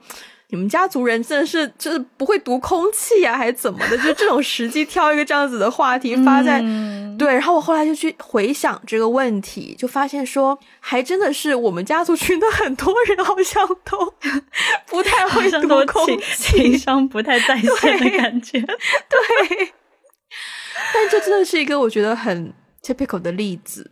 [0.53, 3.97] 你们家族人真的是就是不会读空气啊，还是怎么的？
[3.97, 14.13] 就这种时机挑一个这样子的话题发在、嗯对。”然后我后来就去回想这个问题，就发现说，还真的是我们家族群的很多人好像都
[14.85, 18.61] 不太会读空气，情商不太在线的感觉。
[18.61, 19.73] 对。
[20.93, 23.89] 但这真的是一个我觉得很 typical 的例子，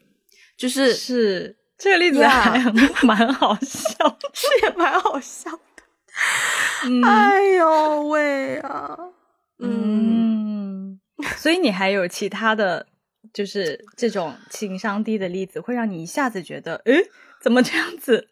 [0.56, 2.60] 就是是这个例子还
[3.02, 4.17] 蛮好笑。
[4.32, 5.58] 是也蛮好笑的。
[6.86, 8.98] 嗯哎呦喂啊！
[9.60, 11.00] 嗯，嗯，
[11.38, 12.88] 所以你还有其他的
[13.32, 17.04] 就是这种情商低的例子，会让你一下子觉得，诶，
[17.40, 18.30] 怎么这样子？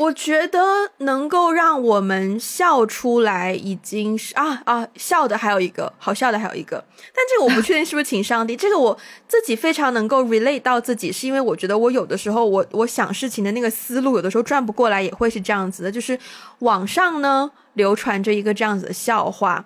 [0.00, 0.58] 我觉得
[0.98, 6.82] 能够让我们笑出来，已经是啊啊笑的还有一个好笑的还有一个，
[7.14, 8.56] 但这个我不确定是不是请上帝。
[8.56, 8.96] 这个我
[9.28, 15.92] 自己非常能够 relate 到自己，是因为我觉得我有的时候我我想事情的那个思路有的时候转不过来，也会是这样子的。
[15.92, 16.18] 就是
[16.60, 19.64] 网上呢流传着一个这样子的笑话。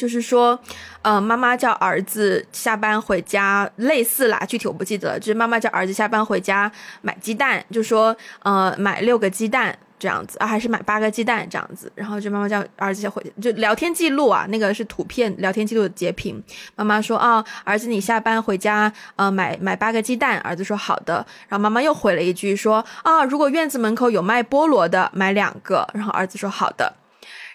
[0.00, 0.58] 就是说，
[1.02, 5.20] 呃，妈妈叫儿子下班回家，类似啦，具体我不记得了。
[5.20, 11.92] 就是妈妈叫儿子下班回家买鸡蛋，就说，呃，买六个鸡蛋这样子啊，还是买八个鸡蛋这样子。
[11.94, 16.42] 然后就妈妈叫儿子回，就聊天记录啊，那个是图片聊天记录的截屏。
[16.76, 20.38] 妈妈说啊，儿子你下班回家，呃，买买八个鸡蛋。
[20.38, 21.16] 儿子说好的。
[21.46, 25.86] 然后妈妈又回了一句说啊，如果院子门口有卖菠萝的，买两个。
[25.92, 26.94] 然后儿子说好的。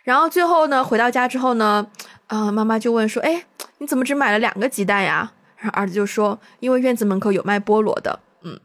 [0.03, 1.87] 然后最后呢，回到家之后呢。
[2.27, 3.45] 啊，妈妈就问说：“哎，
[3.77, 8.59] 你怎么只买了两个鸡蛋呀？”然后儿子就说：“因为院子门口有卖菠萝的。”嗯，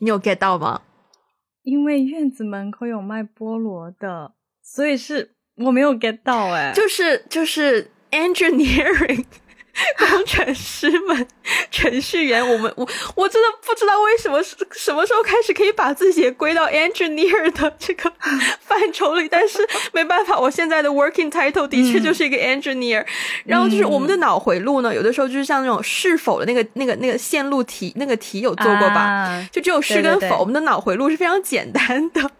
[0.00, 0.82] 你有 get 到吗？
[1.62, 9.24] 因为院子门口有卖菠萝的，所以是我没有 get 到哎，就是就是 engineering。
[9.98, 11.26] 工程师们、
[11.70, 14.42] 程序员，我们我我真的不知道为什么
[14.72, 18.12] 什么时候开始可以把自己归到 engineer 的这个
[18.60, 23.04] 范畴里，但是没办法，我现在的 working title 的确就是一个 engineer。
[23.44, 29.46] 然后就是我们的脑回路呢，有的时候就是像那种是否的那个那个那个线路题，那个题有做过吧？
[29.52, 32.30] 就只有是跟否，我们的脑回路是非常简单的。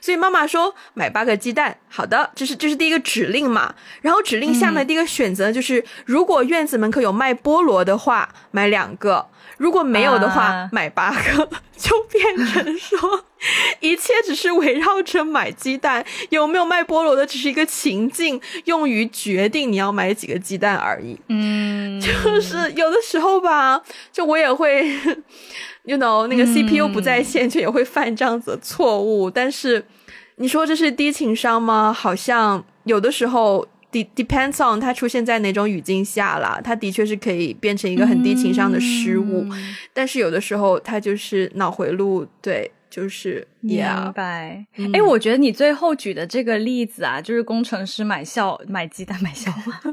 [0.00, 3.74] 所以妈妈说买八个鸡蛋，好的，这是这是第一个指令嘛。
[4.00, 9.28] 然后指令下面第一个选择就是，如果院子门口有卖菠萝的话，买两个；
[9.58, 11.48] 如果没有的话，买八个。
[11.76, 13.24] 就变成说，
[13.78, 21.16] 一切只是围绕着买鸡蛋，有没有卖菠萝的，只是一个情境，用于决定你要买几个鸡蛋而已。
[21.28, 23.80] 嗯，就是有的时候吧，
[24.12, 24.92] 就我也会。
[25.84, 29.30] You know，那个 CPU 不在线，就也会犯这样子的错误。
[29.30, 29.82] 但是
[30.36, 31.90] 你说这是低情商吗？
[31.90, 36.60] 好像有的时候 depends on 它出现在哪种语境下啦。
[36.62, 39.46] 它的确是可以变成一个很低情商的失误，
[39.92, 43.82] 但是有的时候它就是脑回路，对，就是明
[44.14, 44.66] 白。
[44.92, 49.80] 哎，我觉得你最后举的这个例子啊，就是工程师买笑买鸡蛋买笑话。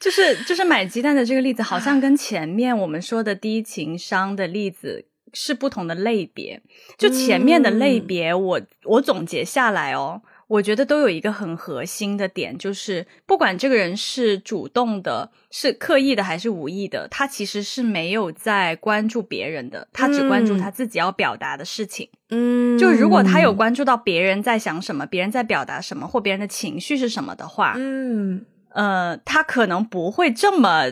[0.00, 5.04] 就是就是买鸡蛋的这个例子，好像跟前面我们说的低情商的例子
[5.34, 6.62] 是不同的类别。
[6.96, 22.10] 就前面的类别，我我总结下来哦，我觉得都有一个很核心的点，就是不管这个人是主动的、是刻意的还是无意的，他其实是没有在关注别人的，他只关注他自己要表达的事情。
[22.30, 28.44] 嗯，就如果他有关注到别人在想什么、别人在表达什么或别人的情绪是什么的话，嗯。
[28.72, 30.84] 呃，他可能不会这么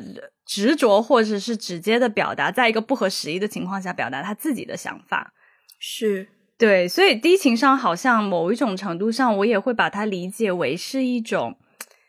[0.44, 5.32] 执着，或者是直接的表达，在一个不合时宜的情况下表达他自己的想法，
[5.78, 6.88] 是对。
[6.88, 11.56] 所以低情商好像某一种程度上，我也会把它理解为是一种，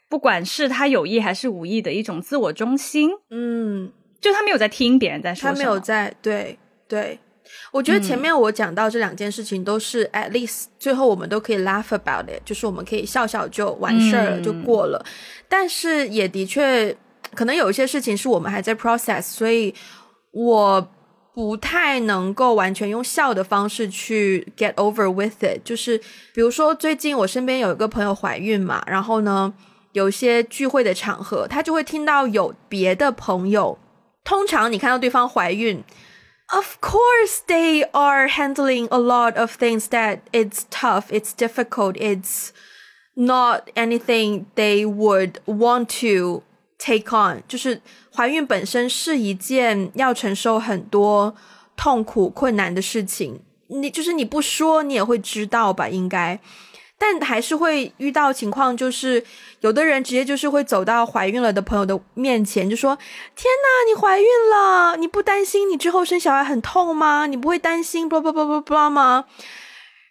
[0.10, 3.12] 不管是他有意还是无意的一种自我中心。
[3.30, 6.58] 嗯，就他没有在听别人在说，他没有在对
[6.88, 7.20] 对。
[7.72, 15.04] 我觉得前面我讲到这两件事情都是 at least 最后我们都可以 laugh about it，就是我们可以笑笑就完事儿了就过了。
[15.48, 16.96] 但是也的确
[17.34, 19.74] 可能有一些事情是我们还在 process，所以
[20.30, 20.92] 我
[21.35, 25.63] 不太能够完全用笑的方式去 get over with it。
[25.65, 25.99] 就是
[26.33, 29.53] 比如说最近我身边有一个朋友怀孕嘛，然后呢
[29.93, 33.79] 有一些聚会的场合，他就会听到有别的朋友，
[34.25, 35.83] 通常你看到对方怀孕。
[36.53, 42.51] Of course, they are handling a lot of things that it's tough, it's difficult, it's
[43.15, 46.43] not anything they would want to
[46.79, 47.43] take on.
[47.49, 47.81] 就是
[48.20, 51.34] 怀孕本身是一件要承受很多
[51.78, 53.40] 痛苦、困难的事情。
[53.68, 55.88] 你就是你不说，你也会知道吧？
[55.88, 56.38] 应该。
[56.98, 59.24] 但还是会遇到情况，就是
[59.62, 62.94] 有的人直接就是会走到怀孕了的朋友的面前，就说
[63.38, 67.26] ：“天哪，你怀孕了，你不担心你之后生小孩很痛吗？
[67.26, 69.24] 你不会担心不不不不不吗？”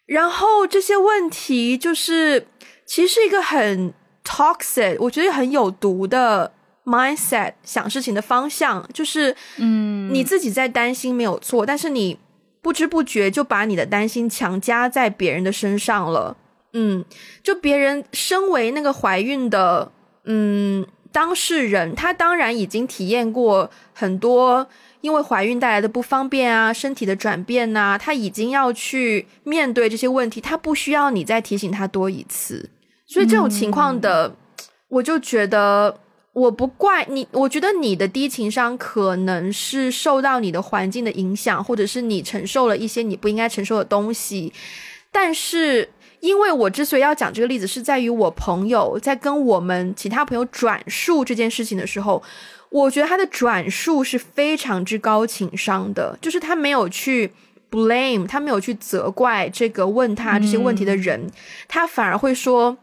[0.08, 2.46] 然后这些问题就是
[2.86, 3.92] 其实是一个很
[4.24, 6.54] toxic，我觉得很有毒的
[6.88, 12.18] mindset，想事情的方向就是，嗯，你自己在担心没有错，但是你
[12.62, 16.36] 不知不觉就把你的担心强加在别人的身上了。
[16.72, 17.04] 嗯，
[17.42, 19.90] 就别人身为那个怀孕的
[20.24, 24.66] 嗯当事人，他当然已经体验过很多
[25.00, 32.68] 因为怀孕带来的不方便啊，身体的转变呐，他已经要去面对这些问题，他不需要你再提醒他多一次。
[33.06, 34.34] 所以这种情况的，
[34.88, 35.98] 我就觉得
[36.38, 44.52] 我不怪你，我觉得你的低情商可能是受到你的环境的影响，或者是你承受了一些你不应该承受的东西。
[45.10, 45.88] 但是，
[46.20, 52.22] 因为我之所以要讲这个例子，是在于我朋友在跟我们其他朋友转述这件事情的时候，
[52.70, 57.32] 我觉得他的转述是非常之高情商的，就是他没有去
[57.68, 61.28] blame，他没有去责怪这个问他这些问题的人，
[61.66, 62.78] 他反而会说，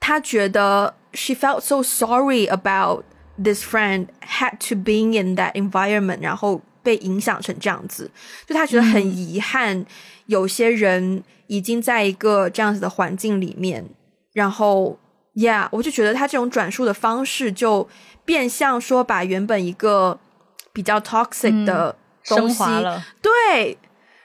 [0.00, 0.94] 他觉得。
[1.12, 3.04] She felt so sorry about
[3.42, 8.10] this friend had to being in that environment，然后被影响成这样子，
[8.46, 9.84] 就她觉得很遗憾，
[10.26, 13.84] 有些人已经在一个这样子的环境里面，
[14.32, 14.98] 然后
[15.34, 17.88] ，yeah，我就觉得她这种转述的方式就
[18.24, 20.18] 变相说把原本一个
[20.72, 21.96] 比较 toxic 的
[22.26, 22.64] 东西，
[23.20, 23.78] 对，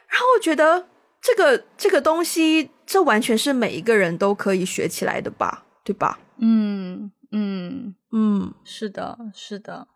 [0.08, 0.86] 然后我觉得
[1.22, 6.20] 这个这个东西，这完全是每一个人都可以学起来的吧，对吧？
[6.38, 9.88] 嗯嗯嗯，是的，是的。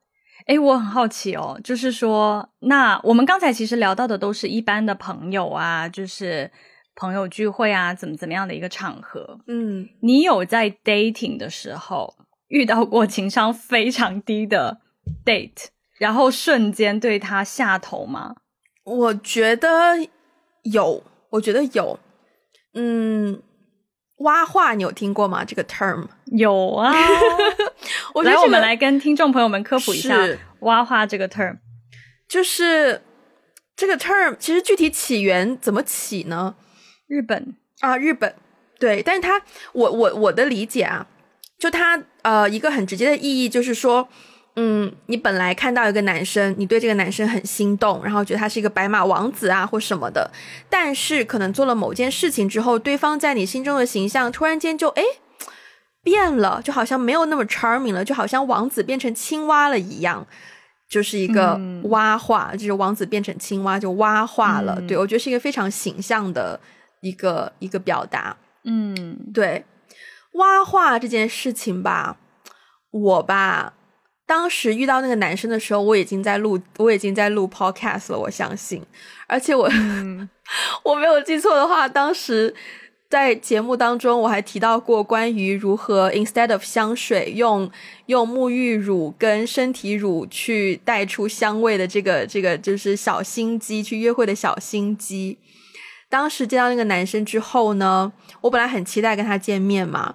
[0.47, 6.49] 哎，我很好奇哦，就是说，那我们刚才其实聊到的都是一般的朋友啊，就是
[6.95, 9.39] 朋友聚会啊，怎么怎么样的一个场合。
[9.47, 12.15] 嗯，你有在 dating 的时候
[12.47, 14.80] 遇到过情商非常低的
[15.25, 18.38] date，然后瞬间对他下头吗？
[18.86, 19.67] 我觉得
[20.63, 21.99] 有，我觉得有。
[22.73, 23.41] 嗯。
[24.19, 25.43] 挖话你有听过吗？
[25.43, 26.93] 这个 term 有啊，
[28.13, 30.17] 我来，我们来跟听众朋友们科普一下
[30.60, 31.58] 挖话这个 term。
[32.27, 33.01] 就是
[33.75, 36.55] 这个 term 其实具体起源怎么起呢？
[37.08, 38.36] 日本啊，日本
[38.79, 39.41] 对，但是它
[39.73, 41.08] 我我我的理解啊，
[41.58, 44.08] 就它呃一个很直接的意义就是说。
[44.62, 50.30] 嗯，你本来看到一个男生，你对这个男生很心动，然后觉得他是一个白马王子啊，或什么的。
[50.69, 55.04] 但是可能做了某件事情之后，对方在你心中的形象突然间就哎
[56.04, 60.28] 变了，就好像没有那么 charming 了，就好像王子变成青蛙了一样，
[60.89, 64.82] 就是一个蛙化，就是王子变成青蛙就蛙化了。
[64.82, 66.60] 对我觉得是一个非常形象的
[67.00, 68.36] 一个一个表达。
[68.65, 69.63] 嗯，对，
[70.34, 72.17] 蛙化这件事情吧，
[72.91, 73.76] 我吧。
[74.30, 78.20] 当时遇到那个男生的时候，我已经在录，我已经在录 podcast 了。
[78.20, 78.80] 我相信，
[79.26, 79.68] 而且我
[80.86, 82.54] 我没有记错的话，当时
[83.10, 87.72] 在节目当中我还提到过关于如何 instead of 香水用
[88.06, 95.39] 用沐浴乳跟身体乳去带出香味的这个这个就是小心机，去约会的小心机。
[96.08, 100.13] 当时见到那个男生之后呢，我本来很期待跟他见面嘛，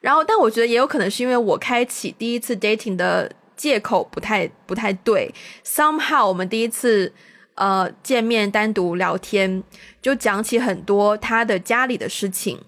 [0.00, 3.32] 然后但我觉得也有可能是因为我开启第一次 dating 的。
[3.56, 5.32] 借口不太不太对。
[5.64, 7.12] Somehow，我们第一次
[7.54, 9.62] 呃见面单独聊天，
[10.02, 12.58] 就讲起很多他的家里的事情，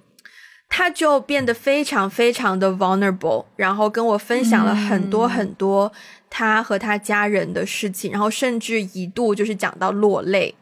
[0.68, 5.92] 他就变得非常非常的 vulnerable，然后跟我分享了很多很多
[6.30, 10.54] 他和他家人的事情，然后甚至一度就是讲到落泪。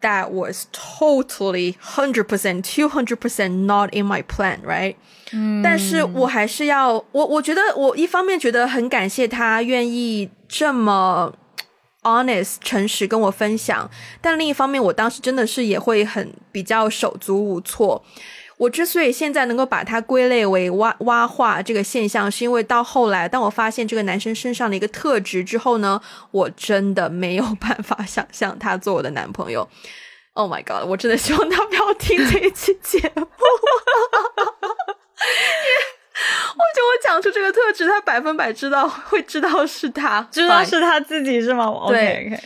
[0.00, 4.96] That was totally hundred percent, two hundred percent not in my plan, right?
[5.62, 11.32] 但是我还是要我，我觉得我一方面觉得很感谢他愿意这么
[12.02, 18.04] honest 诚实跟我分享，但另一方面，我当时真的是也会很比较手足无措。
[18.56, 29.68] 我之所以现在能够把它归类为挖挖化这个现象，是因为到后来，当我发现这个男生身上的一个特质之后呢，我真的没有办法想象他做我的男朋友。
[30.34, 30.88] Oh my god！
[30.88, 33.26] 我真的希望他不要听这一期节目。
[36.56, 41.72] 我觉得我讲出这个特质，他百分百知道会知道是他，知道是他自己是吗？
[41.88, 42.36] 对，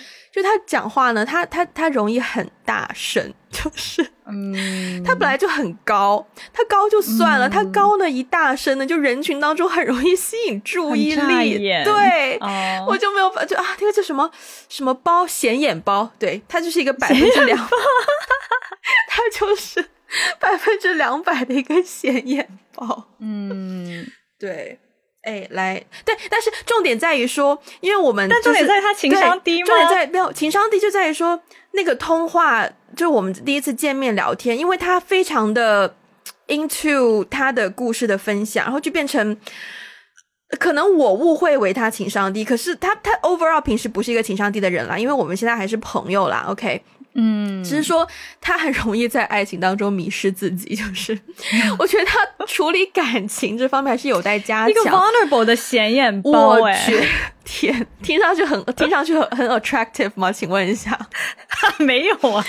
[0.43, 12.39] 就他讲话呢，他他他容易很大声， 就是，嗯，他本来就很高，他高就算了，他高呢一大声呢，就人群当中很容易吸引注意力，对，
[12.87, 14.31] 我就没有就啊，那个叫什么
[14.69, 17.59] 什么包显眼包，对他就是一个百分之两，
[19.09, 19.85] 他就是。
[20.41, 24.07] 百分之两百的一个显眼包，嗯，
[24.39, 24.79] 对，
[25.29, 29.67] 哎，来，对，但是重点在于说，因为我们，但重点在于他情商低吗？
[29.67, 31.39] 重点在没有情商低，就在于说
[31.73, 35.95] 那个通话，就我们第一次见面聊天，因为他非常的
[36.47, 39.37] into 他的故事的分享，然后就变成
[40.59, 46.83] 可能我误会为他情商低，可是他他 overall 平时不是一个情商低的人啦，因为我们现在还是朋友啦，OK。
[47.21, 48.07] 嗯，只是说
[48.41, 51.19] 他很容易在爱情当中迷失自己，就是
[51.79, 54.71] 我觉得他处理感情这方面还是有待加强。
[54.71, 56.97] 一个 vulnerable 的显眼包，我去
[57.45, 60.31] 天，听上去很听上去很很 attractive 吗？
[60.31, 60.97] 请问一下，
[61.81, 62.45] 没有啊，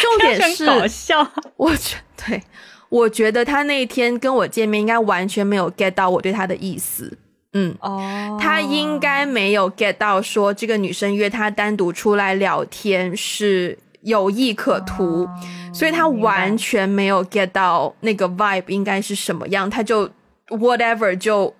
[0.00, 1.30] 重点是搞笑。
[1.56, 2.42] 我觉对，
[2.88, 7.18] 我觉得他那一天跟我见面，应该完全没有 get 到我对他的意思。
[7.56, 15.26] 嗯，哦，他应该没有 get 到说这个女生约他单独出来聊天是有意可图，
[15.72, 20.08] 所以他完全没有 get 到那个 vibe 应该是什么样，他就
[20.48, 21.54] whatever 就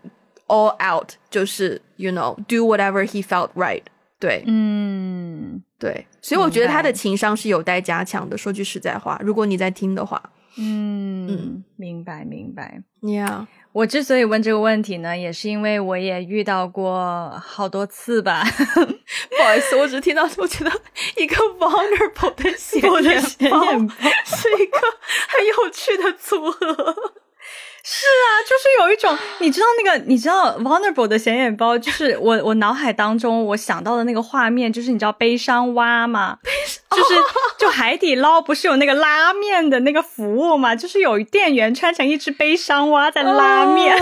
[0.48, 3.82] all out，就是 you know do whatever he felt right。
[4.18, 8.36] 对，嗯，对，所以我觉得他的情商是有待加强的。
[8.36, 10.22] 说句实在话，如果你在听的话，
[10.58, 13.44] 嗯嗯，明白明白，Yeah。
[13.76, 18.42] 我之所以问这个问题呢，也是因为我也遇到过好多次吧。
[18.72, 20.72] 不好意思，我只听到我觉得
[21.14, 22.90] 一个 vulnerable 的显眼
[23.50, 23.60] 包
[24.24, 24.78] 是一个
[25.28, 26.58] 很有趣的组合。
[27.88, 36.38] 是啊，就是有一种，你知道那个，你知道 vulnerable 的显眼包，就是我我脑海当中我想到的那个画面，就是你知道悲伤蛙吗？
[36.90, 37.14] 就是
[37.66, 40.76] 就海底捞不是有那个拉面的那个服务嘛？
[40.76, 43.96] 就是有店员穿成一只悲伤蛙在拉面，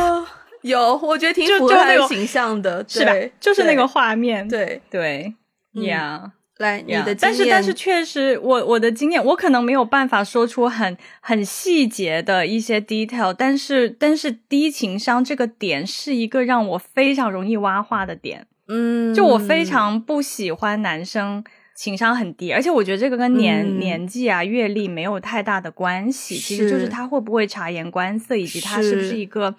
[0.63, 3.13] 有，我觉得挺 符合他的形象的，是吧？
[3.41, 5.35] 就是那个画面，对对
[5.75, 6.31] ，Yeah。
[6.59, 21.43] 来，你的但是但是确实，我我的经验，我可能没有办法说出很很细节的一些 detail，但是但是低情商这个点是一个让我非常容易挖话的点，嗯，就我非常不喜欢男生
[21.75, 29.55] 情商很低，而且我觉得这个跟年年纪啊阅历没有太大的关系，其实就是他会不会察言观色，以及他是不是一个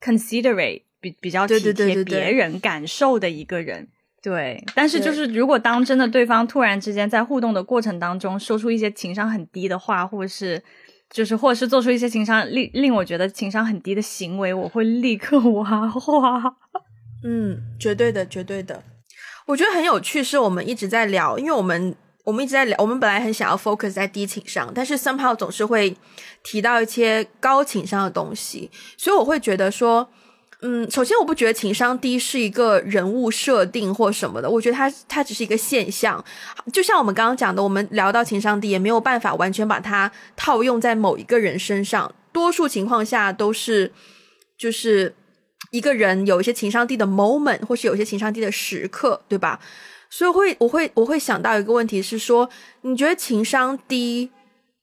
[0.00, 3.88] considerate 比比较体贴别人感受的一个人。
[4.20, 10.62] 对，但是就是如果当真的对方突然之间在互动的过程当中说出一些情商很低的话，或者是
[11.10, 16.56] 就是或者是做出一些情商令令我觉得情商很低的行为，我会立刻 哇哇。
[17.22, 18.82] 嗯，绝对的，绝对的。
[19.46, 25.96] 我觉得很有趣，是我们一直在聊，因为我们我们一直在聊，我们本来很想要 focus 在低情商，但是 somehow 总是会
[26.42, 30.08] 提到一些高情商的东西，所以我会觉得说。
[30.66, 36.24] 嗯，首先我不觉得情商低是一个人物设定或什么的，我觉得它它只是一个现象。
[36.72, 42.10] 就像我们刚刚讲的，我们聊到情商低，也没有办法完全把它套用在某一个人身上。
[42.32, 43.92] 多数情况下都是，
[44.56, 45.14] 就是
[45.74, 49.58] 一个人有一些情商低的 moment，或是有一些情商低的时刻，对吧？
[50.08, 52.48] 所以会我会我会想到一个问题是说，
[52.82, 54.30] 你觉得情商低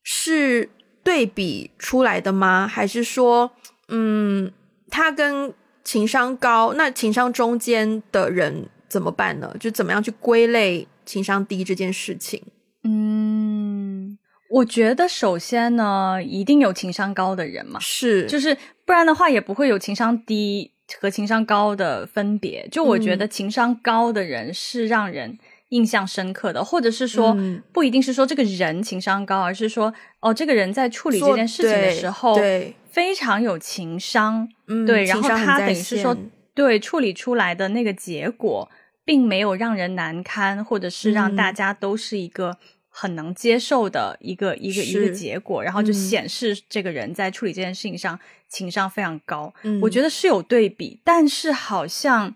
[0.02, 0.68] 是
[1.02, 2.68] 对比出来的吗？
[2.68, 3.50] 还是说，
[3.88, 4.52] 嗯，
[4.90, 9.56] 他跟情商高，那情商中间的人怎么办呢？
[9.58, 12.42] 就怎么样去归类情商低这件事情？
[12.84, 14.18] 嗯，
[14.50, 20.70] 我觉得首先呢，一定有情商高的人嘛，是，就是不然的话也不会有情商低
[21.00, 22.68] 和情商高的分别。
[22.70, 25.38] 就我觉得情商高的人是让人
[25.70, 27.36] 印象深刻的，或者是说
[27.72, 32.74] 不一定是说这个人情商高，而是说哦，这个人在处理这件事情的时候，对。
[32.92, 34.46] 非常有情商，
[34.86, 36.14] 对，然后他等于是说，
[36.52, 38.68] 对处理出来的那个结果，
[39.02, 42.58] 并没有让人难堪，或者是让大家都是一个
[42.90, 48.20] 很能接受的一个一个一个结果，然后就显示这个人在处理这件事情上
[48.52, 49.52] 情商非常高。
[49.80, 52.34] 我觉得是有对比，但是好像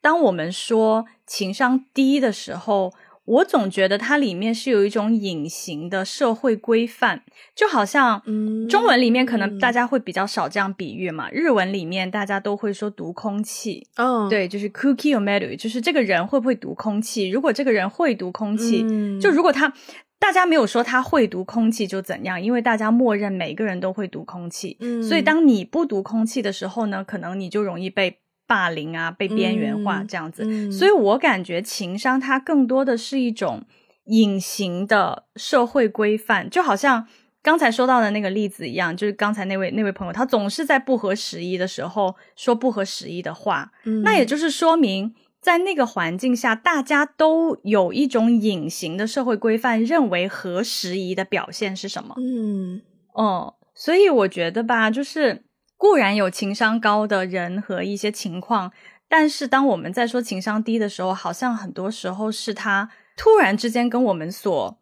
[0.00, 2.94] 当我们说情商低的时候。
[3.28, 7.22] 我总觉得它里面是有一种隐形的社会规范，
[7.54, 8.22] 就好像
[8.70, 11.28] 中文里面可能大家会比较少这样比喻嘛。
[11.30, 17.28] 日文里面大家都会说读空气，嗯，对，就是 cookie or metal，就是这个人会不会读空气。
[17.28, 18.82] 如果这个人会读空气，
[19.20, 19.70] 就如果他
[20.18, 28.18] 大家没有说他会读空气就怎样，因为大家默认每个人都会读空气，嗯所以当你不读空气的时候呢，可能你就容易被。
[28.48, 33.62] 霸凌啊，被边缘化这样子，所以我感觉情商它更多的是一种
[34.06, 37.06] 隐形的社会规范，就好像
[37.42, 43.70] 刚才说到的那个例子一样，就是刚才那位那位朋友，他总是在不合时宜的时候说不合时宜的话，
[44.02, 52.14] 那也就是说明在那个环境下，大家都有一种隐形的社会规范，认为合时宜的表现是什么？
[52.18, 52.82] 嗯，
[53.14, 55.44] 哦，所以我觉得吧，就是。
[55.80, 58.72] 固然有情商高的人和一些情况，
[59.08, 64.76] 但是当我们在说情商低的时候，好像很多时候是他突然之间跟我们所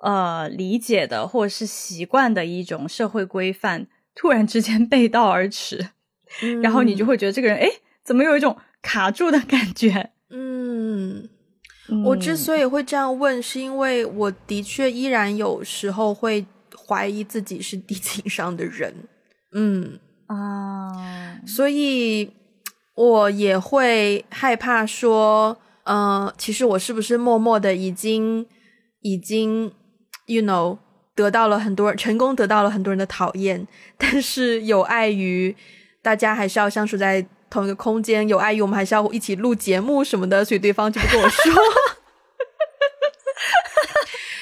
[0.00, 5.90] 呃理解的或者是习惯的一种社会规范突然之间背道而驰，
[6.62, 7.68] 然后你就会觉得这个人哎，
[8.02, 10.10] 怎么有一种卡住的感觉？
[10.30, 11.28] 嗯，
[12.04, 16.46] 我之所以会这样问，是因为我的确依然有时候会
[16.86, 18.94] 怀疑自己是低情商的人。
[19.52, 19.98] 嗯。
[20.26, 22.30] 啊，所以
[22.94, 28.46] 我也会害怕说，嗯，其实我是不是默默的已经
[29.00, 29.72] 已经
[30.26, 30.78] ，you know，
[31.16, 33.66] 得到了很多人成功，得到了很多人的讨厌，
[33.98, 35.56] 但是有碍于
[36.00, 41.52] 大家还是要相处在同一个空间，有碍于我们还是要一起录节目什么的，所以对方就不跟我说。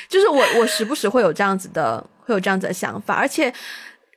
[0.09, 3.53] 就是我，我时不时会有这样子的，会有这样子的想法，而且。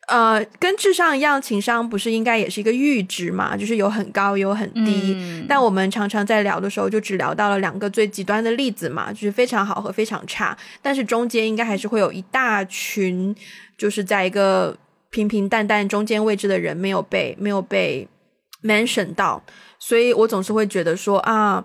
[0.08, 3.56] 呃，跟智商一样，情商不是应该也是一个阈值嘛？
[3.56, 5.16] 就是有很高，有很低。
[5.48, 10.58] 但我们常常在聊的时候，就只聊到了两个最极端的例子嘛，就是非常好和非常差。
[10.82, 13.34] 但是中间应该还是会有一大群，
[13.78, 14.76] 就是在一个
[15.12, 18.06] 平平淡淡中间位置的人没有被没有被
[18.64, 19.42] mention 到。
[19.80, 21.64] 所以我总是会觉得说啊，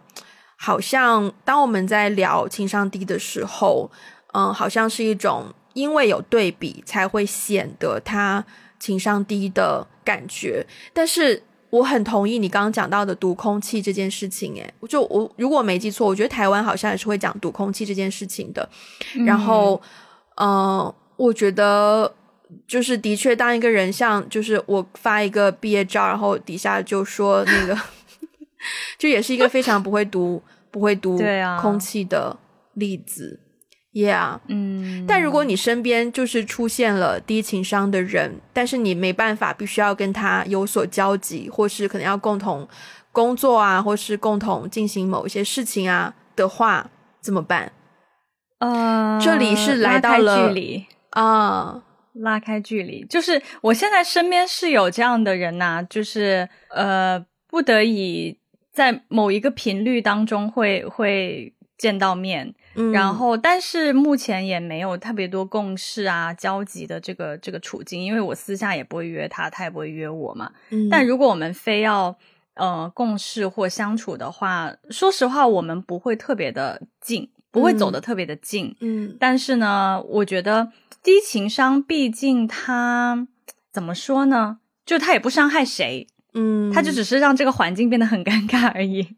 [0.56, 3.90] 好像当我们在聊情商低的时候，
[4.32, 5.46] 嗯，好像是一种。
[5.76, 8.42] 因为有对比，才会显得他
[8.80, 10.66] 情商低的感觉。
[10.94, 14.54] 但是我很同意你刚刚讲到的读空气这件事情。
[14.54, 18.66] 诶，就我如果没记错，我觉得台湾好像也是会讲读空气这件事情的。
[19.26, 19.78] 然后，
[20.36, 22.10] 嗯，我觉得
[22.66, 27.78] 就是的确，当一个人像就是我发一个毕业照，然后底下就说那个，
[28.98, 31.18] 就也是一个非常不会读、不会读
[31.60, 32.36] 空气的
[32.74, 33.40] 例子。
[33.92, 42.68] Yeah，嗯，但如果你身边就是出现了低情商的人，但是你没办法，必须要跟他有所交集，或是可能要共同
[43.10, 46.90] 工作啊，或是共同进行某一些事情啊的话，
[47.22, 47.72] 怎么办？
[48.58, 50.52] 呃，这里是来到了
[51.10, 51.82] 啊，
[52.20, 58.38] 拉开距离，就是我现在身边是有这样的人呐，就是呃，不得已
[58.72, 62.54] 在某一个频率当中会会见到面。
[62.78, 70.52] 嗯然后，但是目前也没有特别多共事啊、交集的这个这个处境，因为我私下也不会约他，他也不会约我嘛。
[70.68, 72.14] 嗯但如果我们非要
[72.52, 78.76] 呃共事或相处的话，说实话，我们不会特别的近，不会走的特别的近。
[78.80, 80.70] 嗯，但是呢，我觉得
[81.06, 83.28] 低情商，毕竟他
[83.72, 84.58] 怎么说呢？
[84.84, 89.14] 就他也不伤害谁，嗯，他就只是让这个环境变得很尴尬而已。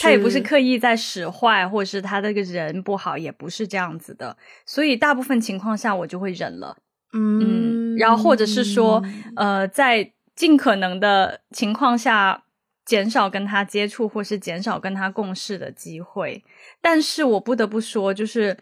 [0.00, 4.34] 他也不是刻意在使坏，或者是他这个人不好，也不是这样子的。
[4.64, 6.78] 所以大部分情况下，我就会忍了。
[7.12, 9.04] 嗯，然后或者是说，
[9.36, 12.44] 呃，在尽可能的情况下，
[12.86, 16.42] 减少跟他接触，或是减少跟他共事的机会。
[16.80, 18.56] 但是我不得不说，就是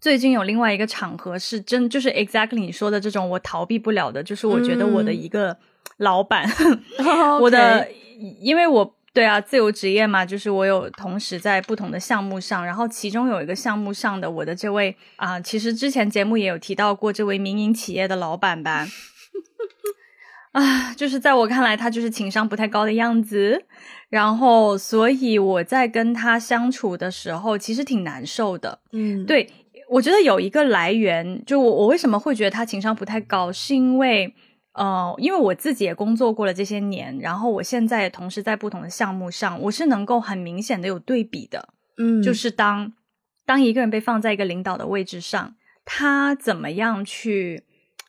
[0.00, 5.56] 最近有另外一个场合，是真就是 exactly 你说的这种我逃避不了的，就是我觉得我的一个
[5.98, 6.48] 老板，
[7.40, 7.88] 我的，
[8.40, 8.96] 因为我。
[9.12, 18.86] 对啊，自由职业嘛，就是我有同时在不同的项目上，然后其中有一个项目上的我的这位啊，其实之前节目也有提到过这位民营企业的老板吧，
[20.52, 23.64] 啊，就是在我看来他就是情商不太高的样子，
[24.08, 29.50] 然后所以我在跟他相处的时候其实挺难受的，嗯，对
[29.90, 34.34] 我觉得有一个来源，就我我为什么会觉得他情商不太高，是因为。
[34.72, 41.70] 呃，因为我自己也工作过了这些年，然后我现在同时在不同的项目上，我是能够很明显的有对比的。
[41.98, 42.92] 嗯，就是当
[43.44, 47.64] 当一个人被放在一个领导的位置上，他怎么样去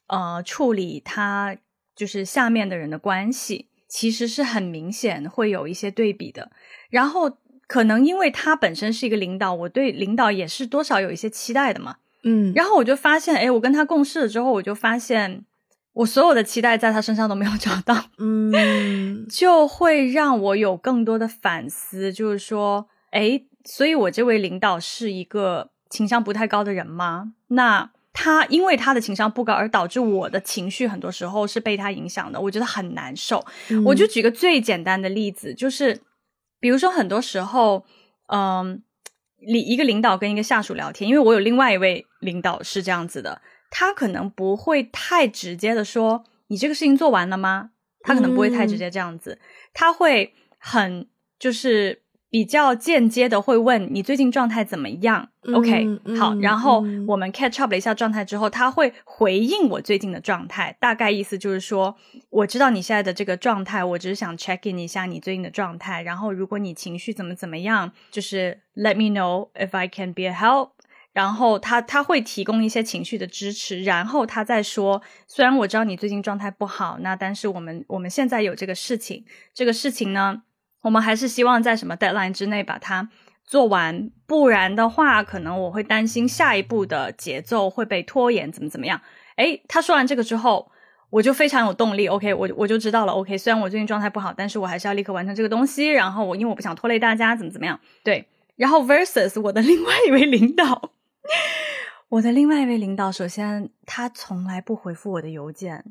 [0.05, 1.57] 呃处理他
[1.95, 6.51] 就是下面的人的关系，其实是很明显会有一些对比的。
[6.91, 7.37] 然后
[7.71, 11.95] 可能因为他本身是一个领导，我对领导也是多少有一些期待的嘛。
[12.23, 15.45] 嗯，然后我就发现，哎，我跟他共事了之后，我就发现。
[15.93, 27.33] 我所有的期待在他身上都没有找到，嗯， 就会让我有更多的反思，就是说，哎，所以我这位领导是一个情商不太高的人吗？
[27.49, 33.43] 那他因为他的情商不高而导致我的情绪很多时候是被他影响的，我觉得很难受。
[33.85, 35.99] 我就举个最简单的例子，就是
[36.61, 37.83] 比如说很多时候，
[38.27, 38.81] 嗯，
[39.39, 43.41] 领一个领导跟一个下属聊天，因为我有另外一位领导是这样子的。
[43.69, 47.71] 他可能不会太直接的说你这个事情做完了吗？
[48.01, 49.39] 他可能不会太直接这样子，
[49.73, 51.07] 他会很
[51.39, 52.00] 就是
[52.31, 55.85] 比较间接的会问你最近状态怎么样？OK，
[56.17, 61.97] 好，然后我们 catch up 了一下状态之后，他会回应我最近的状态，大概意思就是说
[62.29, 70.69] 我知道你现在的这个状态，我只是想 check in 一下你最近的状态，然后如果你情绪怎么怎么样，就是 let me know if I can be a help。
[71.11, 80.43] 然后他他会提供一些情绪的支持，然后他再说，虽然我知道你最近状态不好，那但是我们我们现在有这个事情，这个事情呢，
[80.81, 83.09] 我们还是希望在什么 deadline 之内把它
[83.45, 89.01] 做完，不然的话，可能我会担心下一步的节奏会被拖延，怎么怎么样？
[89.37, 90.71] 诶，他说完这个之后，
[91.09, 97.79] 我就非常有动力，OK，我我就知道了，OK，虽然我最近状态不好，但是我还是要立刻完成这个东西，然后我因为我不想拖累大家，怎么怎么样？
[98.03, 100.91] 对，然后 versus 我的另外一位领导。
[102.09, 105.85] 我的另外一位领导，首先他从来不回复我的邮件，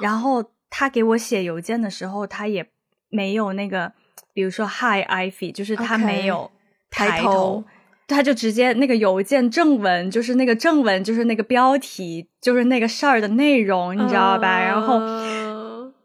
[0.00, 2.68] 然后他给我写邮件的时候，他也
[3.08, 3.92] 没有那个，
[4.36, 6.50] 比如说 Hi Ivy，就是他没有
[6.90, 7.64] 抬头，
[8.06, 14.60] 他就直接那个邮件正文，就是那个正文，就是那个标题，就是那个事儿的内容，你知道吧？
[14.60, 15.00] 然后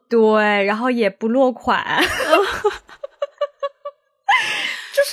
[0.08, 1.86] 对，然后也不落款，
[4.94, 5.12] 就是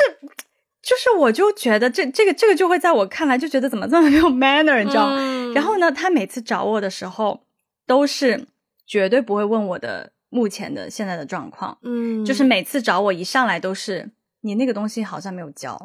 [0.80, 5.10] 就是，我就觉得这这个这个就会在我看来就觉得怎么这么没有 manner，你知道？
[5.56, 7.40] 然后呢，他每次找我的时候
[7.84, 8.46] 都是
[8.86, 10.12] 绝对不会问我的。
[10.30, 14.10] 目前的现在的状况，嗯，就是每次找我一上来都是
[14.42, 15.78] 你那个东西好像没有交，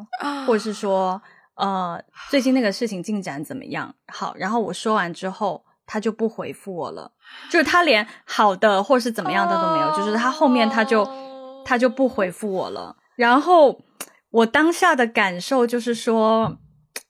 [0.46, 1.20] 或者是说，
[1.54, 3.94] 呃，最近那个事情进展怎么样？
[4.08, 7.12] 好，然后我说完之后，他就不回复我了，
[7.50, 11.08] 就是他连好的或是怎么样的都没有，就是他后面他就
[11.64, 12.96] 他就不回复我了。
[13.16, 13.80] 然后
[14.30, 16.58] 我当下的感受就是说。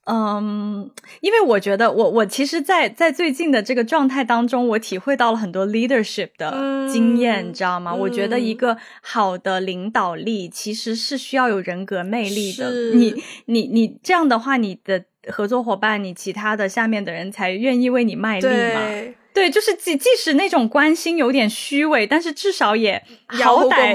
[0.05, 0.89] 嗯，
[1.21, 7.93] 因为我觉得我我其实，在在最近的这个状态当中，我体会到了很多 leadership 的经验，你知道吗？
[7.93, 12.91] 我觉得一个好的领导力其实是需要有人格魅力的。
[12.93, 19.15] 你你你这样的话，你的合作伙伴，你其他的下面的人才愿意为你卖力嘛。
[19.35, 23.93] 对，就是即即使那种关心有点虚伪，但是至少也好歹，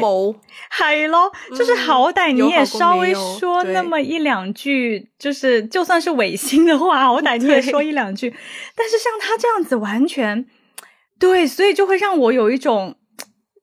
[0.69, 8.29] 嗨咯，就是好歹你也稍微说那么一两句，就是就算是违心的话，好歹你也说一两句。
[8.77, 10.45] 但是像他这样子，完全
[11.19, 12.97] 对，所以就会让我有一种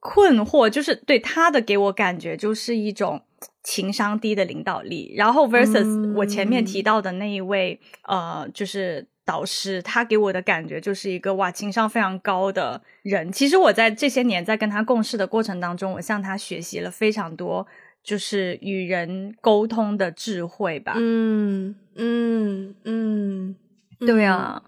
[0.00, 3.22] 困惑，就是对他的给我感觉就是一种
[3.62, 5.14] 情商低的领导力。
[5.16, 9.06] 然后 versus 我前面提到的那一位，呃，就是。
[9.28, 13.30] 导师，他给我的感觉就是一个哇，情商非常高的人。
[13.30, 17.66] 其实我在这些年在跟他共事的过程当中，我向他学习了非常多，
[18.02, 20.94] 就是与人沟通的智慧吧。
[20.96, 23.54] 嗯嗯嗯，
[24.00, 24.62] 对啊，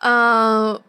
[0.00, 0.80] 呃。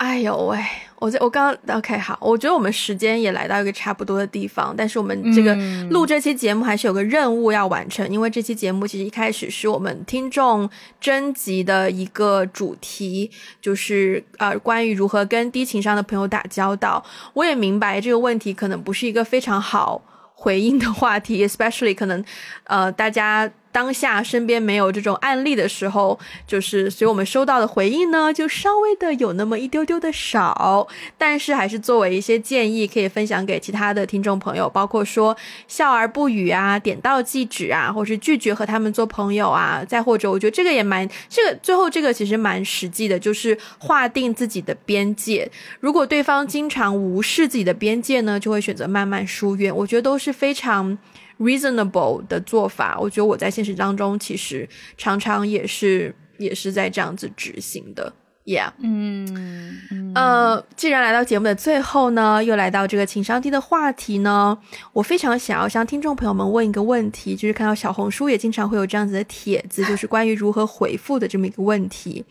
[0.00, 0.58] 哎呦喂！
[0.98, 5.54] 我在我刚 OK 好，我觉得我们时间也来到一个差不多的地方，但是我们这个
[5.90, 13.30] 录这期节目还是有个任务要完成，因为这期节目其实一开始是我们听众征集的一个主题，
[13.60, 17.04] 就是呃关于如何跟低情商的朋友打交道。
[17.34, 22.24] 我也明白这个问题可能不是一个非常好回应的话题，especially 可能
[22.64, 23.50] 呃大家。
[23.72, 35.36] 当下身边没有这种案例的时候，就是所以我们收到的回应呢，就稍微的有那么一丢丢的少，但是还是作为一些建议，可以分享给其他的听众朋友，包括说
[35.68, 45.50] 笑而不语啊，点到即止啊，或是拒绝和他们做朋友啊，再或者我觉得这个也蛮这个最后这个其实蛮实际的，就是划定自己的边界。
[45.78, 49.74] 如果对方经常无视自己的边界呢，就会选择慢慢疏远。
[49.74, 50.98] 我觉得都是非常。
[51.40, 54.68] Reasonable 的做法，我觉得我在现实当中其实
[54.98, 58.12] 常常也是也是在这样子执行的
[58.44, 64.58] ，Yeah，嗯，呃，既然来到节目的最后呢，又来到这个情商低的话题呢，
[64.92, 72.22] 我非常想要向听众朋友们问一个问题，就是看到小红书也经常会有这样子的帖子， 就是关于如何回复的这么一个问题，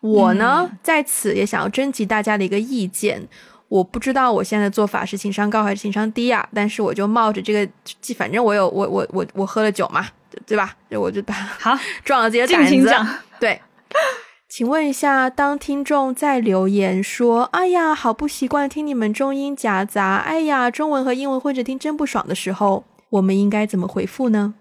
[0.00, 3.28] 我呢在此也想要征集大家的一个意见。
[3.70, 6.46] 我不知道我现在的做法是情商高还是情商低啊？
[6.52, 7.72] 但是我就冒着这个，
[8.16, 10.04] 反正我有我我我我喝了酒嘛，
[10.44, 10.76] 对吧？
[10.90, 12.92] 我就把好 壮了自己的胆子。
[13.38, 13.60] 对，
[14.48, 24.54] 请问一下，当听众在留言说“哎呀，好不习惯听你们中英夹杂，哎呀，中文和英文混着听真不爽”的时候，我们应该怎么回复呢？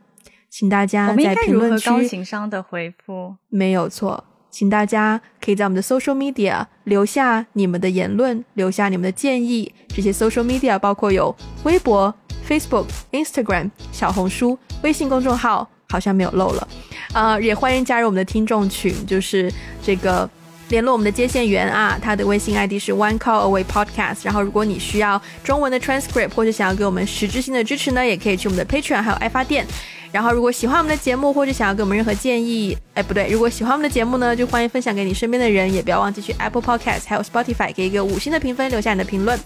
[0.52, 4.24] 请大家在评论区高情商的回复，没有错。
[4.52, 9.72] 请大家可以在我们的 social media 留下你们的言论，留下你们的建议。
[9.90, 12.14] 这些 social media 包括有微博、
[12.48, 16.68] Facebook、Instagram、小红书、微信公众号，好像没有漏了。
[17.14, 19.52] 呃，也欢迎加入我们的听众群，就是
[19.84, 20.30] 这个
[20.70, 24.20] 联络我们的接线员啊，他的微信 ID 是 One Call Away Podcast。
[24.24, 29.66] 然后，如果你需要中文的 transcript 或者想要给我们实质性的支持呢，也可以去我们的 Patreon 还有爱发电。
[30.12, 39.40] 然后，如果喜欢我们的节目，或者想要给我们任何建议，哎，不对，如果喜欢我们的节目呢，就欢迎分享给你身边的人，也不要忘记去 Apple Podcast 还有 Spotify 给一个五星的评分，留下你的评论。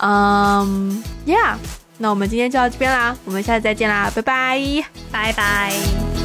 [0.00, 1.54] 嗯，Yeah，
[1.98, 6.23] 那我们今天就到这边啦，我们下次再见啦，拜拜，拜拜。